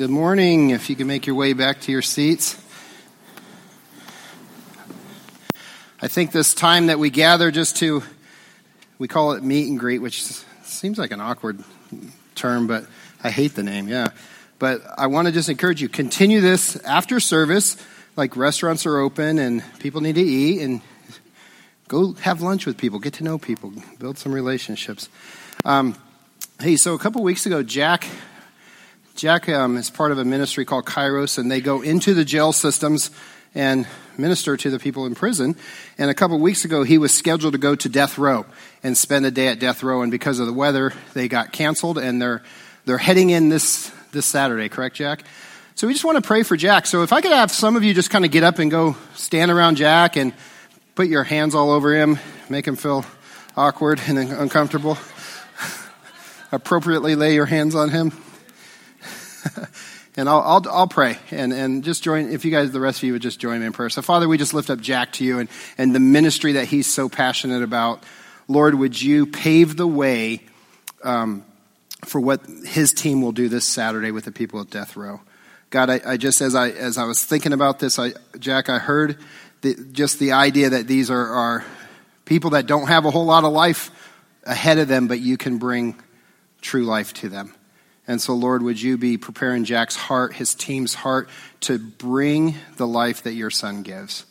Good 0.00 0.08
morning. 0.08 0.70
If 0.70 0.88
you 0.88 0.96
can 0.96 1.06
make 1.06 1.26
your 1.26 1.36
way 1.36 1.52
back 1.52 1.82
to 1.82 1.92
your 1.92 2.00
seats. 2.00 2.54
I 6.00 6.08
think 6.08 6.32
this 6.32 6.54
time 6.54 6.86
that 6.86 6.98
we 6.98 7.10
gather 7.10 7.50
just 7.50 7.76
to, 7.80 8.02
we 8.98 9.08
call 9.08 9.32
it 9.32 9.44
meet 9.44 9.68
and 9.68 9.78
greet, 9.78 9.98
which 9.98 10.22
seems 10.62 10.96
like 10.96 11.10
an 11.10 11.20
awkward 11.20 11.62
term, 12.34 12.66
but 12.66 12.86
I 13.22 13.28
hate 13.28 13.54
the 13.54 13.62
name, 13.62 13.88
yeah. 13.88 14.12
But 14.58 14.80
I 14.96 15.08
want 15.08 15.28
to 15.28 15.32
just 15.32 15.50
encourage 15.50 15.82
you, 15.82 15.90
continue 15.90 16.40
this 16.40 16.76
after 16.76 17.20
service, 17.20 17.76
like 18.16 18.38
restaurants 18.38 18.86
are 18.86 18.96
open 19.00 19.38
and 19.38 19.62
people 19.80 20.00
need 20.00 20.14
to 20.14 20.22
eat, 20.22 20.62
and 20.62 20.80
go 21.88 22.14
have 22.14 22.40
lunch 22.40 22.64
with 22.64 22.78
people, 22.78 23.00
get 23.00 23.12
to 23.14 23.24
know 23.24 23.36
people, 23.36 23.70
build 23.98 24.16
some 24.16 24.32
relationships. 24.32 25.10
Um, 25.66 25.94
hey, 26.58 26.76
so 26.76 26.94
a 26.94 26.98
couple 26.98 27.22
weeks 27.22 27.44
ago, 27.44 27.62
Jack 27.62 28.06
Jack 29.20 29.50
um, 29.50 29.76
is 29.76 29.90
part 29.90 30.12
of 30.12 30.18
a 30.18 30.24
ministry 30.24 30.64
called 30.64 30.86
Kairos, 30.86 31.36
and 31.36 31.50
they 31.50 31.60
go 31.60 31.82
into 31.82 32.14
the 32.14 32.24
jail 32.24 32.54
systems 32.54 33.10
and 33.54 33.86
minister 34.16 34.56
to 34.56 34.70
the 34.70 34.78
people 34.78 35.04
in 35.04 35.14
prison. 35.14 35.56
And 35.98 36.10
a 36.10 36.14
couple 36.14 36.38
weeks 36.38 36.64
ago, 36.64 36.84
he 36.84 36.96
was 36.96 37.12
scheduled 37.12 37.52
to 37.52 37.58
go 37.58 37.74
to 37.74 37.88
death 37.90 38.16
row 38.16 38.46
and 38.82 38.96
spend 38.96 39.26
a 39.26 39.30
day 39.30 39.48
at 39.48 39.58
death 39.58 39.82
row. 39.82 40.00
And 40.00 40.10
because 40.10 40.38
of 40.38 40.46
the 40.46 40.54
weather, 40.54 40.94
they 41.12 41.28
got 41.28 41.52
canceled, 41.52 41.98
and 41.98 42.22
they're 42.22 42.42
they're 42.86 42.96
heading 42.96 43.28
in 43.28 43.50
this 43.50 43.92
this 44.12 44.24
Saturday. 44.24 44.70
Correct, 44.70 44.96
Jack? 44.96 45.24
So 45.74 45.86
we 45.86 45.92
just 45.92 46.06
want 46.06 46.16
to 46.16 46.26
pray 46.26 46.42
for 46.42 46.56
Jack. 46.56 46.86
So 46.86 47.02
if 47.02 47.12
I 47.12 47.20
could 47.20 47.32
have 47.32 47.50
some 47.50 47.76
of 47.76 47.84
you 47.84 47.92
just 47.92 48.08
kind 48.08 48.24
of 48.24 48.30
get 48.30 48.42
up 48.42 48.58
and 48.58 48.70
go 48.70 48.96
stand 49.16 49.50
around 49.50 49.76
Jack 49.76 50.16
and 50.16 50.32
put 50.94 51.08
your 51.08 51.24
hands 51.24 51.54
all 51.54 51.72
over 51.72 51.94
him, 51.94 52.18
make 52.48 52.66
him 52.66 52.76
feel 52.76 53.04
awkward 53.54 54.00
and 54.06 54.18
uncomfortable. 54.18 54.96
Appropriately 56.52 57.16
lay 57.16 57.34
your 57.34 57.44
hands 57.44 57.74
on 57.74 57.90
him. 57.90 58.12
and 60.16 60.28
I'll, 60.28 60.40
I'll, 60.40 60.62
I'll, 60.70 60.88
pray 60.88 61.18
and, 61.30 61.52
and 61.52 61.84
just 61.84 62.02
join, 62.02 62.30
if 62.30 62.44
you 62.44 62.50
guys, 62.50 62.72
the 62.72 62.80
rest 62.80 62.98
of 62.98 63.04
you 63.04 63.12
would 63.12 63.22
just 63.22 63.40
join 63.40 63.60
me 63.60 63.66
in 63.66 63.72
prayer. 63.72 63.90
So, 63.90 64.02
Father, 64.02 64.28
we 64.28 64.38
just 64.38 64.54
lift 64.54 64.70
up 64.70 64.80
Jack 64.80 65.12
to 65.14 65.24
you 65.24 65.38
and, 65.38 65.48
and 65.78 65.94
the 65.94 66.00
ministry 66.00 66.52
that 66.52 66.66
he's 66.66 66.86
so 66.86 67.08
passionate 67.08 67.62
about. 67.62 68.02
Lord, 68.48 68.74
would 68.74 69.00
you 69.00 69.26
pave 69.26 69.76
the 69.76 69.86
way 69.86 70.42
um, 71.04 71.44
for 72.04 72.20
what 72.20 72.40
his 72.64 72.92
team 72.92 73.22
will 73.22 73.32
do 73.32 73.48
this 73.48 73.64
Saturday 73.64 74.10
with 74.10 74.24
the 74.24 74.32
people 74.32 74.60
at 74.60 74.70
Death 74.70 74.96
Row? 74.96 75.20
God, 75.70 75.88
I, 75.88 76.00
I 76.04 76.16
just, 76.16 76.40
as 76.40 76.54
I, 76.54 76.70
as 76.70 76.98
I 76.98 77.04
was 77.04 77.24
thinking 77.24 77.52
about 77.52 77.78
this, 77.78 77.98
I, 77.98 78.12
Jack, 78.38 78.68
I 78.68 78.78
heard 78.78 79.18
the, 79.62 79.76
just 79.92 80.18
the 80.18 80.32
idea 80.32 80.70
that 80.70 80.88
these 80.88 81.10
are, 81.10 81.26
are 81.26 81.64
people 82.24 82.50
that 82.50 82.66
don't 82.66 82.88
have 82.88 83.04
a 83.04 83.10
whole 83.10 83.24
lot 83.24 83.44
of 83.44 83.52
life 83.52 83.90
ahead 84.44 84.78
of 84.78 84.88
them, 84.88 85.06
but 85.06 85.20
you 85.20 85.36
can 85.36 85.58
bring 85.58 85.94
true 86.60 86.84
life 86.84 87.14
to 87.14 87.28
them. 87.28 87.54
And 88.06 88.20
so, 88.20 88.34
Lord, 88.34 88.62
would 88.62 88.80
you 88.80 88.96
be 88.96 89.18
preparing 89.18 89.64
Jack's 89.64 89.96
heart, 89.96 90.34
his 90.34 90.54
team's 90.54 90.94
heart, 90.94 91.28
to 91.60 91.78
bring 91.78 92.56
the 92.76 92.86
life 92.86 93.22
that 93.22 93.34
your 93.34 93.50
son 93.50 93.82
gives? 93.82 94.26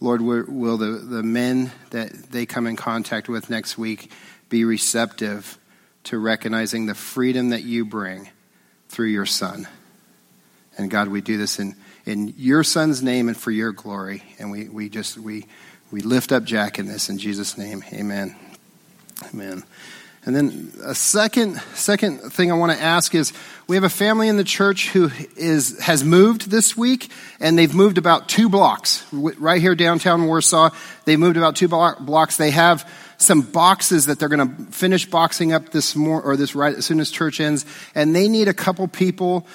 Lord, 0.00 0.20
will 0.20 0.76
the, 0.76 0.90
the 0.90 1.22
men 1.22 1.72
that 1.90 2.12
they 2.30 2.44
come 2.44 2.66
in 2.66 2.76
contact 2.76 3.28
with 3.28 3.48
next 3.48 3.78
week 3.78 4.10
be 4.48 4.64
receptive 4.64 5.58
to 6.04 6.18
recognizing 6.18 6.86
the 6.86 6.94
freedom 6.94 7.50
that 7.50 7.62
you 7.62 7.84
bring 7.84 8.28
through 8.88 9.08
your 9.08 9.26
son? 9.26 9.66
And 10.76 10.90
God, 10.90 11.08
we 11.08 11.22
do 11.22 11.38
this 11.38 11.58
in, 11.58 11.74
in 12.04 12.34
your 12.36 12.62
son's 12.62 13.02
name 13.02 13.28
and 13.28 13.36
for 13.36 13.50
your 13.50 13.72
glory. 13.72 14.22
And 14.38 14.50
we, 14.50 14.68
we 14.68 14.90
just, 14.90 15.16
we, 15.16 15.46
we 15.90 16.00
lift 16.02 16.32
up 16.32 16.44
Jack 16.44 16.78
in 16.78 16.86
this 16.86 17.08
in 17.08 17.18
Jesus' 17.18 17.56
name. 17.56 17.82
Amen. 17.92 18.36
Amen. 19.32 19.64
And 20.26 20.34
then 20.34 20.72
a 20.82 20.94
second 20.94 21.60
second 21.74 22.18
thing 22.18 22.50
I 22.50 22.56
want 22.56 22.72
to 22.72 22.82
ask 22.82 23.14
is 23.14 23.32
we 23.68 23.76
have 23.76 23.84
a 23.84 23.88
family 23.88 24.26
in 24.26 24.36
the 24.36 24.44
church 24.44 24.90
who 24.90 25.08
is 25.36 25.78
has 25.78 26.02
moved 26.02 26.50
this 26.50 26.76
week 26.76 27.12
and 27.38 27.56
they've 27.56 27.72
moved 27.72 27.96
about 27.96 28.28
2 28.28 28.48
blocks 28.48 29.06
right 29.12 29.60
here 29.60 29.76
downtown 29.76 30.26
Warsaw. 30.26 30.70
They 31.04 31.16
moved 31.16 31.36
about 31.36 31.54
2 31.54 31.68
blocks. 31.68 32.36
They 32.38 32.50
have 32.50 32.90
some 33.18 33.40
boxes 33.40 34.06
that 34.06 34.18
they're 34.18 34.28
going 34.28 34.48
to 34.48 34.72
finish 34.72 35.06
boxing 35.06 35.52
up 35.52 35.70
this 35.70 35.94
more 35.94 36.20
or 36.20 36.36
this 36.36 36.56
right 36.56 36.74
as 36.74 36.84
soon 36.84 36.98
as 36.98 37.08
church 37.12 37.40
ends 37.40 37.64
and 37.94 38.14
they 38.14 38.26
need 38.26 38.48
a 38.48 38.54
couple 38.54 38.88
people 38.88 39.46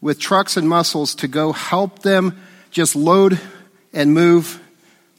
with 0.00 0.20
trucks 0.20 0.56
and 0.56 0.68
muscles 0.68 1.16
to 1.16 1.26
go 1.26 1.52
help 1.52 1.98
them 2.02 2.40
just 2.70 2.94
load 2.94 3.40
and 3.92 4.14
move 4.14 4.61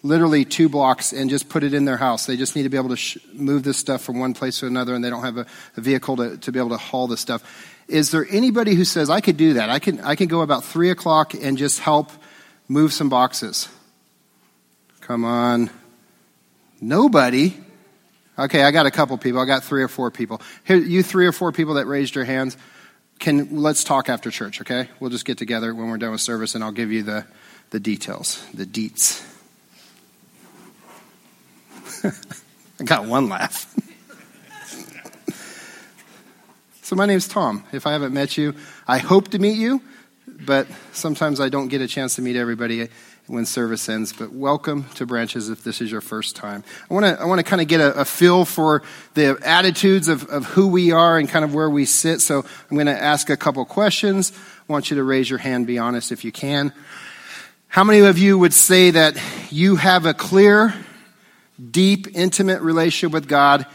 literally 0.03 0.43
two 0.43 0.67
blocks 0.67 1.13
and 1.13 1.29
just 1.29 1.47
put 1.49 1.63
it 1.63 1.73
in 1.73 1.85
their 1.85 1.97
house. 1.97 2.25
They 2.25 2.35
just 2.35 2.55
need 2.55 2.63
to 2.63 2.69
be 2.69 2.77
able 2.77 2.89
to 2.89 2.97
sh- 2.97 3.17
move 3.31 3.63
this 3.63 3.77
stuff 3.77 4.01
from 4.01 4.19
one 4.19 4.33
place 4.33 4.59
to 4.59 4.67
another 4.67 4.93
and 4.93 5.03
they 5.03 5.09
don't 5.09 5.23
have 5.23 5.37
a, 5.37 5.45
a 5.77 5.81
vehicle 5.81 6.17
to, 6.17 6.37
to 6.37 6.51
be 6.51 6.59
able 6.59 6.69
to 6.69 6.77
haul 6.77 7.07
this 7.07 7.21
stuff. 7.21 7.41
Is 7.87 8.11
there 8.11 8.27
anybody 8.29 8.75
who 8.75 8.83
says, 8.83 9.09
I 9.09 9.21
could 9.21 9.37
do 9.37 9.53
that? 9.53 9.69
I 9.69 9.79
can, 9.79 10.01
I 10.01 10.15
can 10.15 10.27
go 10.27 10.41
about 10.41 10.65
three 10.65 10.89
o'clock 10.89 11.33
and 11.33 11.57
just 11.57 11.79
help 11.79 12.11
move 12.67 12.91
some 12.91 13.09
boxes. 13.09 13.69
Come 15.01 15.23
on. 15.23 15.69
Nobody. 16.81 17.55
Okay, 18.37 18.63
I 18.63 18.71
got 18.71 18.85
a 18.85 18.91
couple 18.91 19.17
people. 19.17 19.39
I 19.39 19.45
got 19.45 19.63
three 19.63 19.83
or 19.83 19.87
four 19.87 20.11
people. 20.11 20.41
Here, 20.65 20.77
you 20.77 21.01
three 21.01 21.27
or 21.27 21.31
four 21.31 21.51
people 21.51 21.75
that 21.75 21.85
raised 21.85 22.15
your 22.15 22.25
hands, 22.25 22.57
can 23.19 23.61
let's 23.61 23.83
talk 23.83 24.09
after 24.09 24.31
church, 24.31 24.59
okay? 24.61 24.89
We'll 24.99 25.11
just 25.11 25.23
get 25.23 25.37
together 25.37 25.73
when 25.73 25.89
we're 25.89 25.97
done 25.97 26.11
with 26.11 26.21
service 26.21 26.55
and 26.55 26.63
I'll 26.63 26.71
give 26.71 26.91
you 26.91 27.03
the, 27.03 27.25
the 27.69 27.79
details, 27.79 28.45
the 28.53 28.65
deets. 28.65 29.23
I 32.79 32.83
got 32.83 33.05
one 33.05 33.29
laugh. 33.29 33.73
so, 36.81 36.95
my 36.95 37.05
name's 37.05 37.27
Tom. 37.27 37.63
If 37.71 37.87
I 37.87 37.93
haven't 37.93 38.13
met 38.13 38.37
you, 38.37 38.55
I 38.87 38.97
hope 38.97 39.29
to 39.29 39.39
meet 39.39 39.57
you, 39.57 39.81
but 40.27 40.67
sometimes 40.91 41.39
I 41.39 41.47
don't 41.47 41.69
get 41.69 41.81
a 41.81 41.87
chance 41.87 42.15
to 42.15 42.21
meet 42.21 42.35
everybody 42.35 42.89
when 43.27 43.45
service 43.45 43.87
ends. 43.87 44.11
But 44.11 44.33
welcome 44.33 44.85
to 44.95 45.05
Branches 45.05 45.49
if 45.49 45.63
this 45.63 45.79
is 45.79 45.91
your 45.91 46.01
first 46.01 46.35
time. 46.35 46.65
I 46.89 46.93
want 46.93 47.05
to 47.05 47.21
I 47.21 47.25
want 47.25 47.39
to 47.39 47.43
kind 47.43 47.61
of 47.61 47.69
get 47.69 47.79
a, 47.79 48.01
a, 48.01 48.05
feel 48.05 48.43
for 48.43 48.83
the 49.13 49.39
attitudes 49.41 50.09
of, 50.09 50.25
of 50.29 50.45
who 50.45 50.67
we 50.67 50.91
are 50.91 51.17
and 51.17 51.29
kind 51.29 51.45
of 51.45 51.53
where 51.53 51.69
we 51.69 51.85
sit. 51.85 52.19
So 52.19 52.39
I'm 52.39 52.75
going 52.75 52.87
to 52.87 53.01
ask 53.01 53.29
a 53.29 53.37
couple 53.37 53.63
questions. 53.63 54.33
I 54.67 54.71
want 54.71 54.89
you 54.89 54.97
to 54.97 55.03
raise 55.03 55.29
your 55.29 55.39
hand, 55.39 55.67
be 55.67 55.77
honest 55.77 56.11
if 56.11 56.25
you 56.25 56.33
can. 56.33 56.73
How 57.69 57.85
many 57.85 57.99
of 57.99 58.17
you 58.17 58.37
would 58.37 58.53
say 58.53 58.91
that 58.91 59.17
you 59.49 59.77
have 59.77 60.05
a 60.05 60.13
clear 60.13 60.73
deep, 61.71 62.07
intimate 62.13 62.61
relationship 62.61 63.13
with 63.13 63.27
God, 63.27 63.65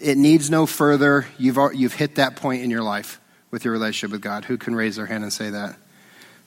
it 0.00 0.16
needs 0.16 0.50
no 0.50 0.66
further. 0.66 1.26
You've, 1.38 1.58
you've 1.74 1.94
hit 1.94 2.16
that 2.16 2.36
point 2.36 2.62
in 2.62 2.70
your 2.70 2.82
life 2.82 3.20
with 3.50 3.64
your 3.64 3.72
relationship 3.72 4.12
with 4.12 4.20
God. 4.20 4.44
Who 4.44 4.56
can 4.56 4.74
raise 4.74 4.96
their 4.96 5.06
hand 5.06 5.24
and 5.24 5.32
say 5.32 5.50
that? 5.50 5.76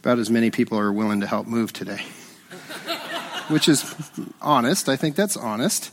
About 0.02 0.20
as 0.20 0.30
many 0.30 0.52
people 0.52 0.80
are 0.80 0.92
willing 0.92 1.22
to 1.22 1.28
help 1.28 1.48
move 1.48 1.74
today. 1.74 2.02
Which 3.48 3.68
is 3.68 3.84
honest. 4.42 4.88
I 4.88 4.96
think 4.96 5.16
that's 5.16 5.36
honest. 5.36 5.92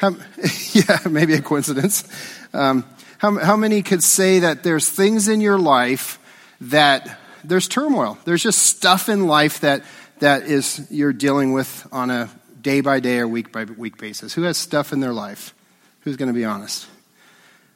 How, 0.00 0.14
yeah, 0.72 0.98
maybe 1.08 1.34
a 1.34 1.42
coincidence. 1.42 2.04
Um, 2.52 2.84
how, 3.18 3.36
how 3.38 3.56
many 3.56 3.82
could 3.82 4.04
say 4.04 4.40
that 4.40 4.62
there's 4.62 4.88
things 4.88 5.26
in 5.26 5.40
your 5.40 5.58
life 5.58 6.18
that 6.60 7.18
there's 7.42 7.66
turmoil? 7.66 8.18
There's 8.24 8.42
just 8.42 8.60
stuff 8.60 9.08
in 9.08 9.26
life 9.26 9.60
that, 9.60 9.82
that 10.20 10.42
is 10.42 10.86
you're 10.90 11.12
dealing 11.12 11.52
with 11.52 11.86
on 11.90 12.10
a 12.10 12.30
day 12.60 12.80
by 12.80 13.00
day 13.00 13.18
or 13.18 13.28
week 13.28 13.52
by 13.52 13.64
week 13.64 13.98
basis? 13.98 14.34
Who 14.34 14.42
has 14.42 14.56
stuff 14.56 14.92
in 14.92 15.00
their 15.00 15.12
life? 15.12 15.54
Who's 16.00 16.16
going 16.16 16.28
to 16.28 16.34
be 16.34 16.44
honest? 16.44 16.86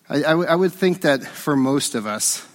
I, 0.09 0.17
I, 0.17 0.21
w- 0.21 0.49
I 0.49 0.55
would 0.55 0.73
think 0.73 1.03
that 1.03 1.25
for 1.25 1.57
most 1.57 1.95
of 1.95 2.07
us, 2.07 2.47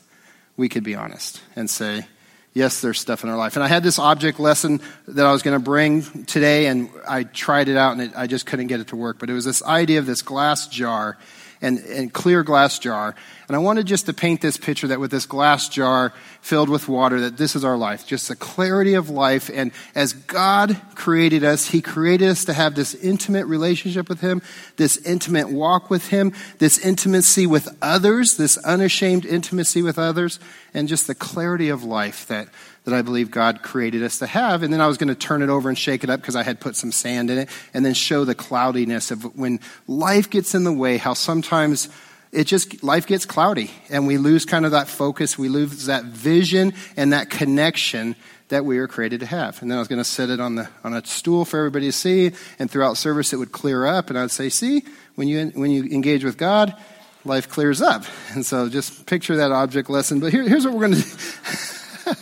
we 0.56 0.70
could 0.70 0.84
be 0.84 0.96
honest 0.96 1.42
and 1.56 1.70
say, 1.70 2.08
yes, 2.54 2.82
there's 2.82 3.00
stuff 3.00 3.24
in 3.24 3.30
our 3.30 3.38
life. 3.38 3.56
And 3.56 3.64
I 3.64 3.68
had 3.68 3.84
this 3.84 4.00
object 4.00 4.40
lesson 4.40 4.82
that 5.08 5.26
I 5.26 5.32
was 5.32 5.44
going 5.44 5.56
to 5.56 5.64
bring 5.64 6.26
today, 6.26 6.66
and 6.66 6.90
I 7.08 7.24
tried 7.24 7.70
it 7.70 7.78
out, 7.78 7.94
and 7.94 8.02
it, 8.02 8.12
I 8.16 8.26
just 8.28 8.46
couldn't 8.46 8.68
get 8.68 8.80
it 8.80 8.88
to 8.88 8.96
work. 8.96 9.20
But 9.20 9.30
it 9.30 9.34
was 9.34 9.46
this 9.46 9.64
idea 9.64 10.00
of 10.00 10.08
this 10.08 10.24
glass 10.24 10.68
jar 10.68 11.18
and, 11.62 11.78
and 11.80 12.12
clear 12.12 12.44
glass 12.44 12.80
jar. 12.80 13.16
And 13.48 13.56
I 13.56 13.60
wanted 13.60 13.86
just 13.86 14.08
to 14.08 14.14
paint 14.14 14.42
this 14.42 14.58
picture 14.58 14.88
that 14.88 15.00
with 15.00 15.10
this 15.10 15.26
glass 15.26 15.70
jar 15.70 16.12
filled 16.42 16.68
with 16.68 16.90
water, 16.90 17.22
that 17.22 17.38
this 17.38 17.56
is 17.56 17.64
our 17.64 17.78
life, 17.78 18.06
just 18.06 18.28
the 18.28 18.36
clarity 18.36 18.94
of 18.94 19.10
life. 19.10 19.50
And 19.54 19.72
as 19.96 20.12
God 20.12 20.80
created 20.96 21.46
us, 21.46 21.68
He 21.68 21.82
created 21.82 22.28
us 22.28 22.44
to 22.46 22.54
have 22.54 22.76
this 22.76 22.94
intimate 22.94 23.46
relationship 23.46 24.10
with 24.10 24.20
Him, 24.20 24.42
this 24.76 24.98
intimate 24.98 25.50
walk 25.50 25.90
with 25.90 26.10
Him, 26.10 26.34
this 26.58 26.78
intimacy 26.78 27.48
with 27.48 27.70
others, 27.82 28.36
this 28.36 28.58
unashamed 28.58 29.26
intimacy 29.26 29.82
with 29.82 29.98
others, 29.98 30.40
and 30.74 30.90
just 30.90 31.08
the 31.08 31.16
clarity 31.16 31.70
of 31.70 31.86
life 31.86 32.28
that 32.28 32.50
that 32.84 32.94
I 32.94 33.02
believe 33.02 33.32
God 33.32 33.64
created 33.64 34.02
us 34.02 34.20
to 34.20 34.28
have. 34.28 34.64
And 34.64 34.72
then 34.72 34.80
I 34.80 34.88
was 34.88 34.98
going 34.98 35.10
to 35.10 35.16
turn 35.16 35.42
it 35.42 35.50
over 35.50 35.68
and 35.68 35.78
shake 35.78 36.06
it 36.06 36.10
up 36.10 36.22
because 36.22 36.38
I 36.38 36.44
had 36.44 36.62
put 36.62 36.78
some 36.78 36.94
sand 36.94 37.30
in 37.30 37.38
it 37.38 37.50
and 37.74 37.86
then 37.86 37.94
show 37.94 38.24
the 38.24 38.34
cloudiness 38.34 39.12
of 39.12 39.36
when 39.36 39.60
life 39.88 40.30
gets 40.30 40.56
in 40.56 40.64
the 40.64 40.72
way, 40.72 40.96
how 40.96 41.14
sometimes 41.14 41.90
it 42.38 42.46
just, 42.46 42.84
life 42.84 43.08
gets 43.08 43.26
cloudy 43.26 43.72
and 43.90 44.06
we 44.06 44.20
lose 44.20 44.46
kind 44.46 44.64
of 44.64 44.72
that 44.72 44.88
focus. 44.88 45.40
We 45.40 45.50
lose 45.50 45.88
that 45.88 46.04
vision 46.04 46.74
and 46.96 47.12
that 47.12 47.32
connection 47.32 48.16
that 48.50 48.64
we 48.64 48.78
were 48.78 48.88
created 48.88 49.22
to 49.22 49.26
have. 49.26 49.60
And 49.60 49.72
then 49.72 49.80
I 49.80 49.82
was 49.82 49.88
going 49.88 50.02
to 50.02 50.06
set 50.06 50.30
it 50.30 50.40
on 50.40 50.54
the, 50.54 50.70
on 50.84 50.94
a 50.94 51.04
stool 51.04 51.46
for 51.46 51.58
everybody 51.58 51.88
to 51.88 51.92
see. 51.92 52.32
And 52.60 52.70
throughout 52.70 52.96
service, 52.96 53.34
it 53.34 53.38
would 53.38 53.52
clear 53.52 53.88
up. 53.88 54.12
And 54.12 54.20
I'd 54.20 54.30
say, 54.30 54.50
see, 54.50 54.84
when 55.16 55.28
you, 55.28 55.48
when 55.56 55.72
you 55.72 55.86
engage 55.86 56.24
with 56.24 56.38
God, 56.38 56.76
life 57.26 57.50
clears 57.50 57.82
up. 57.82 58.06
And 58.36 58.46
so 58.46 58.70
just 58.70 59.08
picture 59.08 59.38
that 59.38 59.52
object 59.52 59.90
lesson. 59.90 60.20
But 60.20 60.32
here, 60.32 60.44
here's 60.44 60.64
what 60.64 60.76
we're 60.76 60.90
going 60.90 61.02
to 61.02 62.14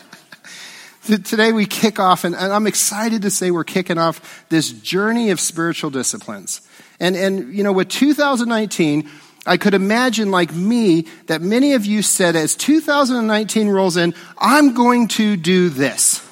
do. 1.08 1.18
Today 1.24 1.52
we 1.52 1.66
kick 1.66 2.00
off, 2.00 2.24
and 2.24 2.36
I'm 2.36 2.68
excited 2.68 3.24
to 3.24 3.30
say 3.30 3.52
we're 3.52 3.66
kicking 3.66 3.98
off 3.98 4.46
this 4.48 4.72
journey 4.72 5.32
of 5.32 5.42
spiritual 5.42 5.90
disciplines. 5.90 6.62
And, 7.00 7.18
and, 7.18 7.54
you 7.54 7.64
know, 7.64 7.74
with 7.74 7.90
2019, 7.90 9.10
I 9.46 9.58
could 9.58 9.74
imagine, 9.74 10.32
like 10.32 10.54
me, 10.54 11.08
that 11.28 11.42
many 11.42 11.74
of 11.74 11.86
you 11.86 12.02
said, 12.02 12.36
as 12.36 12.56
2019 12.56 13.70
rolls 13.70 13.96
in, 13.96 14.16
I'm 14.38 14.74
going 14.74 15.08
to 15.10 15.38
do 15.38 15.70
this. 15.70 16.26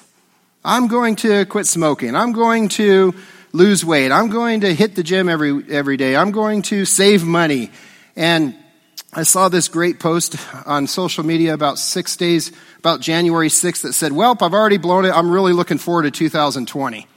I'm 0.66 0.88
going 0.88 1.16
to 1.18 1.46
quit 1.46 1.68
smoking. 1.68 2.16
I'm 2.16 2.32
going 2.32 2.70
to 2.70 3.14
lose 3.52 3.86
weight. 3.86 4.12
I'm 4.12 4.30
going 4.30 4.62
to 4.62 4.74
hit 4.74 4.96
the 4.96 5.04
gym 5.04 5.30
every, 5.30 5.64
every 5.70 5.98
day. 5.98 6.16
I'm 6.16 6.32
going 6.32 6.64
to 6.64 6.86
save 6.86 7.24
money. 7.24 7.70
And 8.16 8.56
I 9.14 9.24
saw 9.24 9.48
this 9.48 9.68
great 9.68 10.00
post 10.00 10.38
on 10.66 10.88
social 10.88 11.24
media 11.24 11.54
about 11.54 11.78
six 11.78 12.18
days, 12.18 12.52
about 12.80 13.00
January 13.00 13.50
6th 13.50 13.84
that 13.84 13.94
said, 13.94 14.12
Welp, 14.12 14.42
I've 14.42 14.54
already 14.54 14.78
blown 14.78 15.06
it. 15.06 15.12
I'm 15.12 15.30
really 15.30 15.54
looking 15.54 15.78
forward 15.78 16.04
to 16.04 16.12
2020. 16.12 17.08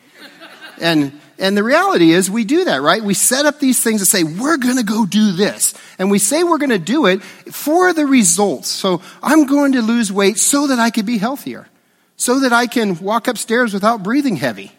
and, 0.78 1.18
and 1.38 1.56
the 1.56 1.62
reality 1.62 2.12
is 2.12 2.30
we 2.30 2.44
do 2.44 2.64
that, 2.64 2.80
right? 2.80 3.02
We 3.02 3.14
set 3.14 3.44
up 3.44 3.60
these 3.60 3.82
things 3.82 4.00
and 4.00 4.08
say, 4.08 4.24
we're 4.24 4.56
going 4.56 4.76
to 4.76 4.82
go 4.82 5.04
do 5.04 5.32
this. 5.32 5.74
And 5.98 6.10
we 6.10 6.18
say 6.18 6.44
we're 6.44 6.58
going 6.58 6.70
to 6.70 6.78
do 6.78 7.06
it 7.06 7.22
for 7.22 7.92
the 7.92 8.06
results. 8.06 8.68
So 8.68 9.02
I'm 9.22 9.46
going 9.46 9.72
to 9.72 9.82
lose 9.82 10.10
weight 10.10 10.38
so 10.38 10.68
that 10.68 10.78
I 10.78 10.90
can 10.90 11.04
be 11.04 11.18
healthier, 11.18 11.68
so 12.16 12.40
that 12.40 12.52
I 12.52 12.66
can 12.66 12.98
walk 13.00 13.28
upstairs 13.28 13.74
without 13.74 14.02
breathing 14.02 14.36
heavy. 14.36 14.72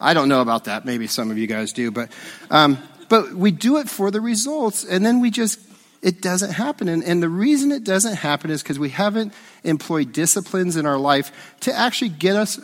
I 0.00 0.14
don't 0.14 0.28
know 0.28 0.40
about 0.40 0.64
that. 0.64 0.84
Maybe 0.86 1.06
some 1.06 1.30
of 1.30 1.36
you 1.36 1.46
guys 1.46 1.72
do, 1.72 1.90
but, 1.90 2.10
um, 2.50 2.78
but 3.08 3.34
we 3.34 3.50
do 3.50 3.78
it 3.78 3.88
for 3.88 4.10
the 4.10 4.20
results 4.20 4.84
and 4.84 5.04
then 5.04 5.20
we 5.20 5.30
just 5.30 5.60
it 6.00 6.20
doesn't 6.20 6.50
happen. 6.50 6.86
And, 6.88 7.02
and 7.02 7.22
the 7.22 7.30
reason 7.30 7.72
it 7.72 7.82
doesn't 7.82 8.16
happen 8.16 8.50
is 8.50 8.62
because 8.62 8.78
we 8.78 8.90
haven't 8.90 9.32
employed 9.62 10.12
disciplines 10.12 10.76
in 10.76 10.84
our 10.84 10.98
life 10.98 11.32
to 11.60 11.72
actually 11.72 12.10
get 12.10 12.36
us, 12.36 12.60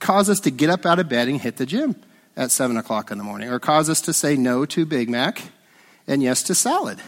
cause 0.00 0.28
us 0.28 0.40
to 0.40 0.50
get 0.50 0.70
up 0.70 0.84
out 0.84 0.98
of 0.98 1.08
bed 1.08 1.28
and 1.28 1.40
hit 1.40 1.56
the 1.56 1.66
gym 1.66 1.94
at 2.36 2.50
7 2.50 2.76
o'clock 2.76 3.10
in 3.10 3.18
the 3.18 3.24
morning, 3.24 3.48
or 3.48 3.58
cause 3.58 3.90
us 3.90 4.00
to 4.02 4.12
say 4.12 4.36
no 4.36 4.64
to 4.66 4.86
Big 4.86 5.08
Mac 5.08 5.42
and 6.06 6.22
yes 6.22 6.42
to 6.44 6.54
salad. 6.54 6.98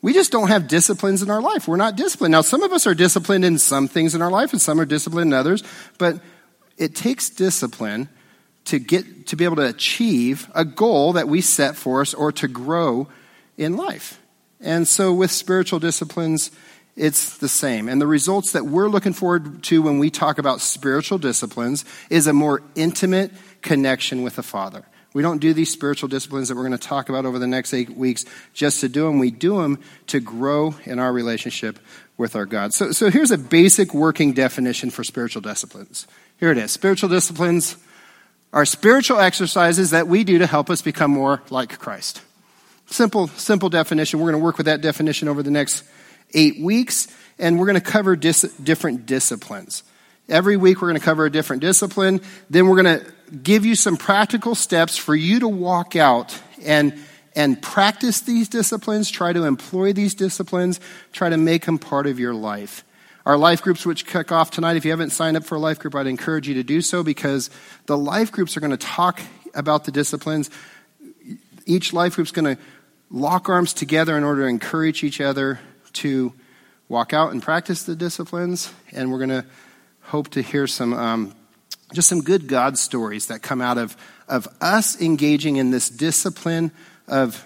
We 0.00 0.12
just 0.12 0.30
don't 0.30 0.48
have 0.48 0.68
disciplines 0.68 1.22
in 1.22 1.30
our 1.30 1.42
life. 1.42 1.66
We're 1.66 1.76
not 1.76 1.96
disciplined. 1.96 2.32
Now, 2.32 2.42
some 2.42 2.62
of 2.62 2.72
us 2.72 2.86
are 2.86 2.94
disciplined 2.94 3.44
in 3.44 3.58
some 3.58 3.88
things 3.88 4.14
in 4.14 4.22
our 4.22 4.30
life, 4.30 4.52
and 4.52 4.60
some 4.60 4.80
are 4.80 4.84
disciplined 4.84 5.32
in 5.32 5.38
others, 5.38 5.62
but 5.98 6.20
it 6.76 6.94
takes 6.94 7.30
discipline 7.30 8.08
to 8.66 8.78
get 8.78 9.26
to 9.28 9.36
be 9.36 9.44
able 9.44 9.56
to 9.56 9.66
achieve 9.66 10.48
a 10.54 10.64
goal 10.64 11.14
that 11.14 11.26
we 11.26 11.40
set 11.40 11.74
for 11.74 12.00
us 12.00 12.14
or 12.14 12.30
to 12.32 12.46
grow 12.46 13.08
in 13.56 13.76
life. 13.76 14.20
And 14.60 14.86
so 14.86 15.12
with 15.12 15.30
spiritual 15.30 15.78
disciplines, 15.78 16.50
it's 16.98 17.38
the 17.38 17.48
same. 17.48 17.88
And 17.88 18.00
the 18.00 18.06
results 18.06 18.52
that 18.52 18.66
we're 18.66 18.88
looking 18.88 19.12
forward 19.12 19.62
to 19.64 19.80
when 19.80 19.98
we 19.98 20.10
talk 20.10 20.38
about 20.38 20.60
spiritual 20.60 21.18
disciplines 21.18 21.84
is 22.10 22.26
a 22.26 22.32
more 22.32 22.60
intimate 22.74 23.30
connection 23.62 24.22
with 24.22 24.36
the 24.36 24.42
Father. 24.42 24.84
We 25.14 25.22
don't 25.22 25.38
do 25.38 25.54
these 25.54 25.72
spiritual 25.72 26.08
disciplines 26.08 26.48
that 26.48 26.56
we're 26.56 26.66
going 26.66 26.78
to 26.78 26.88
talk 26.88 27.08
about 27.08 27.24
over 27.24 27.38
the 27.38 27.46
next 27.46 27.72
eight 27.72 27.90
weeks 27.90 28.24
just 28.52 28.80
to 28.80 28.88
do 28.88 29.06
them. 29.06 29.18
We 29.18 29.30
do 29.30 29.62
them 29.62 29.78
to 30.08 30.20
grow 30.20 30.74
in 30.84 30.98
our 30.98 31.12
relationship 31.12 31.78
with 32.18 32.36
our 32.36 32.44
God. 32.44 32.74
So, 32.74 32.90
so 32.90 33.10
here's 33.10 33.30
a 33.30 33.38
basic 33.38 33.94
working 33.94 34.32
definition 34.32 34.90
for 34.90 35.04
spiritual 35.04 35.40
disciplines. 35.40 36.06
Here 36.38 36.50
it 36.50 36.58
is. 36.58 36.72
Spiritual 36.72 37.08
disciplines 37.08 37.76
are 38.52 38.66
spiritual 38.66 39.20
exercises 39.20 39.90
that 39.90 40.08
we 40.08 40.24
do 40.24 40.38
to 40.38 40.46
help 40.46 40.68
us 40.68 40.82
become 40.82 41.12
more 41.12 41.42
like 41.48 41.78
Christ. 41.78 42.22
Simple, 42.86 43.28
simple 43.28 43.68
definition. 43.68 44.18
We're 44.18 44.32
going 44.32 44.40
to 44.40 44.44
work 44.44 44.56
with 44.56 44.66
that 44.66 44.80
definition 44.80 45.28
over 45.28 45.42
the 45.42 45.50
next 45.50 45.84
eight 46.34 46.60
weeks, 46.60 47.08
and 47.38 47.58
we're 47.58 47.66
going 47.66 47.80
to 47.80 47.80
cover 47.80 48.16
dis- 48.16 48.52
different 48.62 49.06
disciplines. 49.06 49.82
Every 50.28 50.56
week, 50.56 50.82
we're 50.82 50.88
going 50.88 51.00
to 51.00 51.04
cover 51.04 51.24
a 51.24 51.30
different 51.30 51.62
discipline. 51.62 52.20
Then 52.50 52.68
we're 52.68 52.82
going 52.82 53.00
to 53.00 53.12
give 53.42 53.64
you 53.64 53.74
some 53.74 53.96
practical 53.96 54.54
steps 54.54 54.96
for 54.96 55.14
you 55.14 55.40
to 55.40 55.48
walk 55.48 55.96
out 55.96 56.38
and, 56.64 56.98
and 57.34 57.60
practice 57.60 58.20
these 58.20 58.48
disciplines, 58.48 59.10
try 59.10 59.32
to 59.32 59.44
employ 59.44 59.92
these 59.92 60.14
disciplines, 60.14 60.80
try 61.12 61.28
to 61.28 61.36
make 61.36 61.64
them 61.64 61.78
part 61.78 62.06
of 62.06 62.18
your 62.18 62.34
life. 62.34 62.84
Our 63.24 63.36
life 63.36 63.62
groups, 63.62 63.84
which 63.84 64.06
kick 64.06 64.32
off 64.32 64.50
tonight, 64.50 64.76
if 64.76 64.84
you 64.84 64.90
haven't 64.90 65.10
signed 65.10 65.36
up 65.36 65.44
for 65.44 65.56
a 65.56 65.58
life 65.58 65.78
group, 65.78 65.94
I'd 65.94 66.06
encourage 66.06 66.48
you 66.48 66.54
to 66.54 66.62
do 66.62 66.80
so 66.80 67.02
because 67.02 67.50
the 67.86 67.96
life 67.96 68.32
groups 68.32 68.56
are 68.56 68.60
going 68.60 68.70
to 68.70 68.76
talk 68.76 69.20
about 69.54 69.84
the 69.84 69.92
disciplines. 69.92 70.50
Each 71.66 71.92
life 71.92 72.16
group 72.16 72.26
is 72.26 72.32
going 72.32 72.56
to 72.56 72.62
lock 73.10 73.48
arms 73.48 73.72
together 73.72 74.16
in 74.16 74.24
order 74.24 74.42
to 74.42 74.48
encourage 74.48 75.04
each 75.04 75.20
other 75.20 75.60
to 75.94 76.32
walk 76.88 77.12
out 77.12 77.32
and 77.32 77.42
practice 77.42 77.82
the 77.82 77.96
disciplines. 77.96 78.72
And 78.92 79.10
we're 79.10 79.18
going 79.18 79.42
to 79.42 79.44
hope 80.02 80.28
to 80.30 80.42
hear 80.42 80.66
some, 80.66 80.94
um, 80.94 81.34
just 81.92 82.08
some 82.08 82.22
good 82.22 82.48
God 82.48 82.78
stories 82.78 83.26
that 83.26 83.42
come 83.42 83.60
out 83.60 83.78
of, 83.78 83.96
of 84.28 84.48
us 84.60 85.00
engaging 85.00 85.56
in 85.56 85.70
this 85.70 85.88
discipline 85.88 86.70
of 87.06 87.44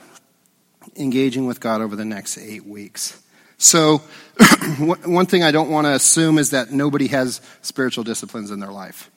engaging 0.96 1.46
with 1.46 1.60
God 1.60 1.80
over 1.80 1.96
the 1.96 2.04
next 2.04 2.38
eight 2.38 2.66
weeks. 2.66 3.20
So, 3.58 3.98
one 4.78 5.26
thing 5.26 5.44
I 5.44 5.52
don't 5.52 5.70
want 5.70 5.86
to 5.86 5.92
assume 5.92 6.38
is 6.38 6.50
that 6.50 6.72
nobody 6.72 7.06
has 7.08 7.40
spiritual 7.62 8.02
disciplines 8.02 8.50
in 8.50 8.58
their 8.58 8.72
life. 8.72 9.08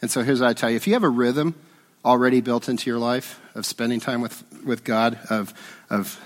And 0.00 0.10
so, 0.10 0.22
here's 0.22 0.40
what 0.40 0.48
I 0.48 0.54
tell 0.54 0.70
you 0.70 0.76
if 0.76 0.86
you 0.86 0.94
have 0.94 1.04
a 1.04 1.10
rhythm 1.10 1.54
already 2.02 2.40
built 2.40 2.70
into 2.70 2.88
your 2.88 2.98
life 2.98 3.38
of 3.54 3.66
spending 3.66 4.00
time 4.00 4.22
with, 4.22 4.42
with 4.64 4.84
God, 4.84 5.18
of 5.28 5.52
of 5.90 6.18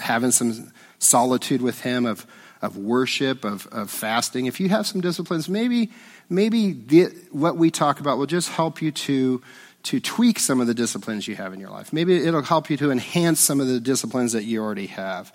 having 0.00 0.32
some 0.32 0.72
solitude 1.02 1.62
with 1.62 1.80
Him, 1.80 2.06
of, 2.06 2.26
of 2.60 2.76
worship, 2.76 3.44
of, 3.44 3.66
of 3.68 3.90
fasting. 3.90 4.46
If 4.46 4.60
you 4.60 4.68
have 4.68 4.86
some 4.86 5.00
disciplines, 5.00 5.48
maybe, 5.48 5.90
maybe 6.28 6.72
the, 6.72 7.04
what 7.30 7.56
we 7.56 7.70
talk 7.70 8.00
about 8.00 8.18
will 8.18 8.26
just 8.26 8.48
help 8.48 8.80
you 8.80 8.92
to, 8.92 9.42
to 9.84 10.00
tweak 10.00 10.38
some 10.38 10.60
of 10.60 10.66
the 10.66 10.74
disciplines 10.74 11.26
you 11.26 11.36
have 11.36 11.52
in 11.52 11.60
your 11.60 11.70
life. 11.70 11.92
Maybe 11.92 12.16
it'll 12.16 12.42
help 12.42 12.70
you 12.70 12.76
to 12.78 12.90
enhance 12.90 13.40
some 13.40 13.60
of 13.60 13.66
the 13.66 13.80
disciplines 13.80 14.32
that 14.32 14.44
you 14.44 14.62
already 14.62 14.86
have. 14.86 15.34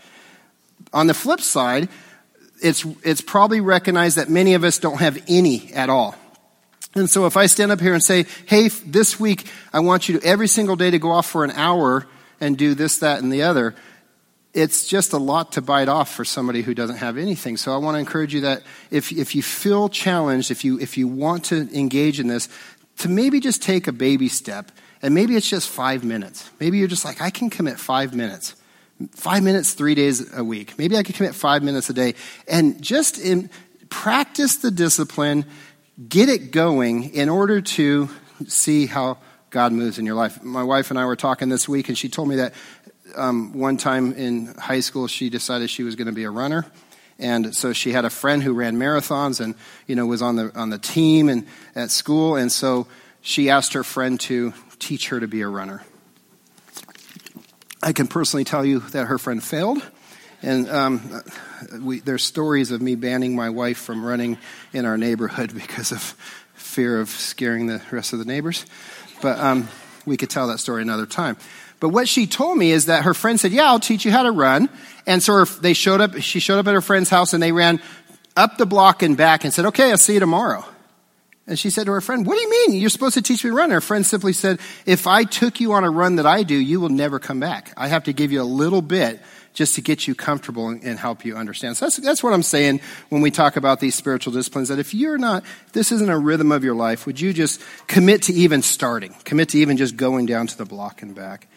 On 0.93 1.07
the 1.07 1.13
flip 1.13 1.41
side, 1.41 1.89
it's, 2.61 2.85
it's 3.03 3.21
probably 3.21 3.61
recognized 3.61 4.17
that 4.17 4.29
many 4.29 4.53
of 4.53 4.63
us 4.63 4.79
don't 4.79 4.99
have 4.99 5.21
any 5.27 5.73
at 5.73 5.89
all. 5.89 6.15
And 6.95 7.09
so 7.09 7.25
if 7.25 7.37
I 7.37 7.45
stand 7.45 7.71
up 7.71 7.79
here 7.79 7.93
and 7.93 8.01
say, 8.01 8.25
hey, 8.45 8.69
this 8.69 9.19
week 9.19 9.45
I 9.73 9.81
want 9.81 10.09
you 10.09 10.19
to 10.19 10.25
every 10.25 10.47
single 10.47 10.75
day 10.75 10.89
to 10.89 10.97
go 10.97 11.11
off 11.11 11.27
for 11.27 11.43
an 11.43 11.51
hour 11.51 12.07
and 12.39 12.57
do 12.57 12.73
this, 12.73 12.99
that, 12.99 13.21
and 13.21 13.31
the 13.31 13.43
other, 13.43 13.75
it's 14.57 14.87
just 14.87 15.13
a 15.13 15.19
lot 15.19 15.51
to 15.51 15.61
bite 15.61 15.87
off 15.87 16.11
for 16.11 16.25
somebody 16.25 16.63
who 16.63 16.73
doesn't 16.73 16.97
have 16.97 17.15
anything. 17.19 17.57
So 17.57 17.73
I 17.73 17.77
want 17.77 17.93
to 17.93 17.99
encourage 17.99 18.33
you 18.33 18.41
that 18.41 18.63
if, 18.89 19.11
if 19.11 19.35
you 19.35 19.43
feel 19.43 19.87
challenged, 19.87 20.49
if 20.49 20.65
you, 20.65 20.79
if 20.79 20.97
you 20.97 21.07
want 21.07 21.45
to 21.45 21.69
engage 21.77 22.19
in 22.19 22.27
this, 22.27 22.49
to 22.97 23.07
maybe 23.07 23.39
just 23.39 23.61
take 23.61 23.87
a 23.87 23.91
baby 23.91 24.27
step. 24.27 24.71
And 25.03 25.13
maybe 25.13 25.35
it's 25.35 25.47
just 25.47 25.69
five 25.69 26.03
minutes. 26.03 26.49
Maybe 26.59 26.79
you're 26.79 26.87
just 26.87 27.05
like, 27.05 27.21
I 27.21 27.29
can 27.29 27.51
commit 27.51 27.79
five 27.79 28.15
minutes. 28.15 28.55
Five 29.11 29.43
minutes, 29.43 29.73
three 29.73 29.93
days 29.93 30.35
a 30.35 30.43
week. 30.43 30.75
Maybe 30.79 30.97
I 30.97 31.03
can 31.03 31.13
commit 31.13 31.35
five 31.35 31.61
minutes 31.61 31.91
a 31.91 31.93
day. 31.93 32.15
And 32.47 32.81
just 32.81 33.19
in, 33.19 33.51
practice 33.89 34.55
the 34.55 34.71
discipline, 34.71 35.45
get 36.09 36.29
it 36.29 36.49
going 36.49 37.13
in 37.13 37.29
order 37.29 37.61
to 37.61 38.09
see 38.47 38.87
how 38.87 39.19
God 39.49 39.71
moves 39.71 39.97
in 39.97 40.05
your 40.05 40.15
life. 40.15 40.43
My 40.43 40.63
wife 40.63 40.89
and 40.89 40.99
I 40.99 41.05
were 41.05 41.15
talking 41.15 41.49
this 41.49 41.69
week, 41.69 41.89
and 41.89 41.97
she 41.97 42.09
told 42.09 42.27
me 42.27 42.37
that 42.37 42.53
um, 43.15 43.53
one 43.53 43.77
time 43.77 44.13
in 44.13 44.47
high 44.55 44.81
school 44.81 45.07
she 45.07 45.29
decided 45.29 45.69
she 45.69 45.83
was 45.83 45.95
going 45.95 46.07
to 46.07 46.13
be 46.13 46.23
a 46.23 46.29
runner, 46.29 46.65
and 47.19 47.55
so 47.55 47.73
she 47.73 47.91
had 47.91 48.05
a 48.05 48.09
friend 48.09 48.43
who 48.43 48.53
ran 48.53 48.77
marathons 48.77 49.39
and 49.39 49.55
you 49.87 49.95
know 49.95 50.05
was 50.05 50.21
on 50.21 50.35
the 50.35 50.51
on 50.55 50.69
the 50.69 50.77
team 50.77 51.29
and 51.29 51.47
at 51.75 51.91
school, 51.91 52.35
and 52.35 52.51
so 52.51 52.87
she 53.21 53.49
asked 53.49 53.73
her 53.73 53.83
friend 53.83 54.19
to 54.21 54.53
teach 54.79 55.09
her 55.09 55.19
to 55.19 55.27
be 55.27 55.41
a 55.41 55.47
runner. 55.47 55.83
I 57.81 57.93
can 57.93 58.07
personally 58.07 58.43
tell 58.43 58.65
you 58.65 58.79
that 58.79 59.05
her 59.05 59.17
friend 59.17 59.43
failed. 59.43 59.81
And 60.41 60.69
um, 60.69 61.23
we, 61.81 61.99
there's 61.99 62.23
stories 62.23 62.71
of 62.71 62.81
me 62.81 62.95
banning 62.95 63.35
my 63.35 63.49
wife 63.49 63.77
from 63.77 64.05
running 64.05 64.37
in 64.71 64.85
our 64.85 64.97
neighborhood 64.97 65.53
because 65.55 65.91
of 65.91 66.01
fear 66.53 66.99
of 66.99 67.09
scaring 67.09 67.67
the 67.67 67.81
rest 67.91 68.13
of 68.13 68.19
the 68.19 68.25
neighbors. 68.25 68.65
But 69.21 69.39
um, 69.39 69.67
we 70.05 70.17
could 70.17 70.29
tell 70.29 70.47
that 70.47 70.59
story 70.59 70.81
another 70.81 71.05
time. 71.05 71.37
But 71.79 71.89
what 71.89 72.07
she 72.07 72.27
told 72.27 72.57
me 72.57 72.71
is 72.71 72.85
that 72.87 73.03
her 73.03 73.13
friend 73.13 73.39
said, 73.39 73.51
"Yeah, 73.51 73.65
I'll 73.65 73.79
teach 73.79 74.05
you 74.05 74.11
how 74.11 74.23
to 74.23 74.31
run." 74.31 74.69
And 75.05 75.21
so 75.21 75.45
they 75.45 75.73
showed 75.73 76.01
up. 76.01 76.15
She 76.19 76.39
showed 76.39 76.59
up 76.59 76.67
at 76.67 76.73
her 76.73 76.81
friend's 76.81 77.09
house, 77.09 77.33
and 77.33 77.41
they 77.41 77.51
ran 77.51 77.79
up 78.35 78.57
the 78.57 78.65
block 78.65 79.03
and 79.03 79.15
back, 79.15 79.43
and 79.43 79.53
said, 79.53 79.65
"Okay, 79.67 79.91
I'll 79.91 79.97
see 79.97 80.15
you 80.15 80.19
tomorrow." 80.19 80.65
And 81.49 81.57
she 81.57 81.69
said 81.69 81.85
to 81.85 81.93
her 81.93 82.01
friend, 82.01 82.25
"What 82.25 82.35
do 82.35 82.41
you 82.41 82.49
mean? 82.49 82.79
You're 82.79 82.89
supposed 82.89 83.13
to 83.13 83.21
teach 83.21 83.43
me 83.43 83.51
to 83.51 83.55
run?" 83.55 83.65
And 83.65 83.73
her 83.73 83.81
friend 83.81 84.05
simply 84.05 84.33
said, 84.33 84.59
"If 84.85 85.07
I 85.07 85.23
took 85.23 85.59
you 85.59 85.73
on 85.73 85.83
a 85.83 85.89
run 85.89 86.15
that 86.15 86.25
I 86.25 86.43
do, 86.43 86.55
you 86.55 86.79
will 86.79 86.89
never 86.89 87.19
come 87.19 87.39
back. 87.39 87.73
I 87.77 87.87
have 87.87 88.05
to 88.05 88.13
give 88.13 88.31
you 88.31 88.41
a 88.41 88.43
little 88.43 88.81
bit 88.81 89.21
just 89.57 89.73
to 89.73 89.81
get 89.81 90.07
you 90.07 90.13
comfortable 90.13 90.69
and, 90.69 90.99
help 90.99 91.25
you 91.25 91.35
understand. 91.35 91.75
So 91.75 91.85
that's, 91.85 91.97
that's 91.97 92.21
what 92.21 92.31
I'm 92.31 92.43
saying 92.43 92.79
when 93.09 93.21
we 93.21 93.31
talk 93.31 93.57
about 93.57 93.79
these 93.79 93.95
spiritual 93.95 94.31
disciplines, 94.31 94.69
that 94.69 94.77
if 94.77 94.93
you're 94.93 95.17
not, 95.17 95.43
this 95.73 95.91
isn't 95.91 96.09
a 96.09 96.17
rhythm 96.17 96.51
of 96.51 96.63
your 96.63 96.75
life, 96.75 97.07
would 97.07 97.19
you 97.19 97.33
just 97.33 97.59
commit 97.87 98.21
to 98.23 98.33
even 98.33 98.61
starting? 98.61 99.15
Commit 99.23 99.49
to 99.49 99.57
even 99.57 99.75
just 99.75 99.97
going 99.97 100.27
down 100.27 100.45
to 100.45 100.55
the 100.55 100.65
block 100.65 101.01
and 101.01 101.15
back. 101.15 101.47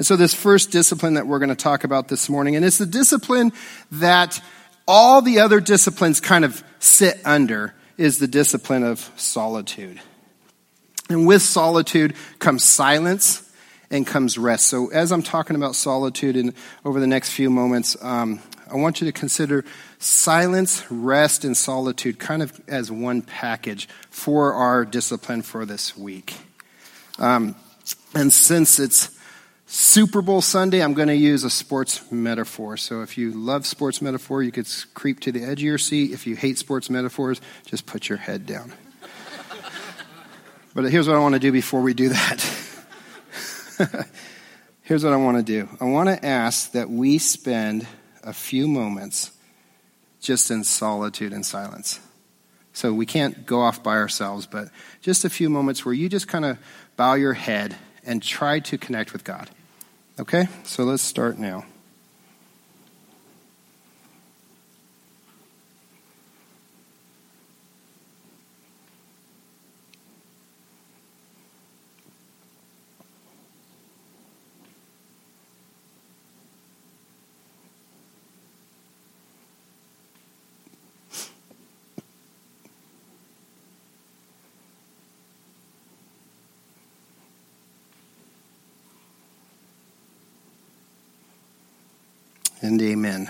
And 0.00 0.06
so 0.06 0.16
this 0.16 0.32
first 0.32 0.70
discipline 0.70 1.12
that 1.12 1.26
we're 1.26 1.40
going 1.40 1.50
to 1.50 1.54
talk 1.54 1.84
about 1.84 2.08
this 2.08 2.30
morning, 2.30 2.56
and 2.56 2.64
it's 2.64 2.78
the 2.78 2.86
discipline 2.86 3.52
that 3.92 4.42
all 4.88 5.20
the 5.20 5.40
other 5.40 5.60
disciplines 5.60 6.20
kind 6.20 6.42
of 6.42 6.64
sit 6.78 7.20
under, 7.22 7.74
is 7.98 8.18
the 8.18 8.26
discipline 8.26 8.82
of 8.82 9.12
solitude. 9.16 10.00
And 11.10 11.26
with 11.26 11.42
solitude 11.42 12.14
comes 12.38 12.64
silence 12.64 13.46
and 13.90 14.06
comes 14.06 14.38
rest. 14.38 14.68
So, 14.68 14.88
as 14.90 15.12
I'm 15.12 15.22
talking 15.22 15.54
about 15.54 15.76
solitude 15.76 16.34
and 16.34 16.54
over 16.82 16.98
the 16.98 17.06
next 17.06 17.32
few 17.32 17.50
moments, 17.50 17.94
um, 18.02 18.40
I 18.72 18.76
want 18.76 19.02
you 19.02 19.06
to 19.06 19.12
consider 19.12 19.66
silence, 19.98 20.82
rest, 20.90 21.44
and 21.44 21.54
solitude 21.54 22.18
kind 22.18 22.42
of 22.42 22.58
as 22.68 22.90
one 22.90 23.20
package 23.20 23.86
for 24.08 24.54
our 24.54 24.86
discipline 24.86 25.42
for 25.42 25.66
this 25.66 25.94
week. 25.94 26.36
Um, 27.18 27.54
and 28.14 28.32
since 28.32 28.78
it's 28.78 29.19
Super 29.72 30.20
Bowl 30.20 30.42
Sunday, 30.42 30.82
I'm 30.82 30.94
going 30.94 31.06
to 31.06 31.14
use 31.14 31.44
a 31.44 31.48
sports 31.48 32.10
metaphor. 32.10 32.76
So 32.76 33.02
if 33.02 33.16
you 33.16 33.30
love 33.30 33.64
sports 33.64 34.02
metaphor, 34.02 34.42
you 34.42 34.50
could 34.50 34.66
creep 34.94 35.20
to 35.20 35.30
the 35.30 35.44
edge 35.44 35.60
of 35.60 35.64
your 35.64 35.78
seat. 35.78 36.10
If 36.10 36.26
you 36.26 36.34
hate 36.34 36.58
sports 36.58 36.90
metaphors, 36.90 37.40
just 37.66 37.86
put 37.86 38.08
your 38.08 38.18
head 38.18 38.46
down. 38.46 38.72
but 40.74 40.90
here's 40.90 41.06
what 41.06 41.14
I 41.14 41.20
want 41.20 41.36
to 41.36 41.38
do 41.38 41.52
before 41.52 41.82
we 41.82 41.94
do 41.94 42.08
that. 42.08 42.44
here's 44.82 45.04
what 45.04 45.12
I 45.12 45.16
want 45.16 45.36
to 45.36 45.44
do 45.44 45.68
I 45.80 45.84
want 45.84 46.08
to 46.08 46.26
ask 46.26 46.72
that 46.72 46.90
we 46.90 47.18
spend 47.18 47.86
a 48.24 48.32
few 48.32 48.66
moments 48.66 49.30
just 50.20 50.50
in 50.50 50.64
solitude 50.64 51.32
and 51.32 51.46
silence. 51.46 52.00
So 52.72 52.92
we 52.92 53.06
can't 53.06 53.46
go 53.46 53.60
off 53.60 53.84
by 53.84 53.98
ourselves, 53.98 54.48
but 54.48 54.70
just 55.00 55.24
a 55.24 55.30
few 55.30 55.48
moments 55.48 55.84
where 55.84 55.94
you 55.94 56.08
just 56.08 56.26
kind 56.26 56.44
of 56.44 56.58
bow 56.96 57.14
your 57.14 57.34
head 57.34 57.76
and 58.04 58.20
try 58.20 58.58
to 58.58 58.76
connect 58.76 59.12
with 59.12 59.22
God. 59.22 59.48
Okay? 60.20 60.48
So 60.64 60.84
let's 60.84 61.02
start 61.02 61.38
now. 61.38 61.64
And 92.70 92.80
amen. 92.82 93.28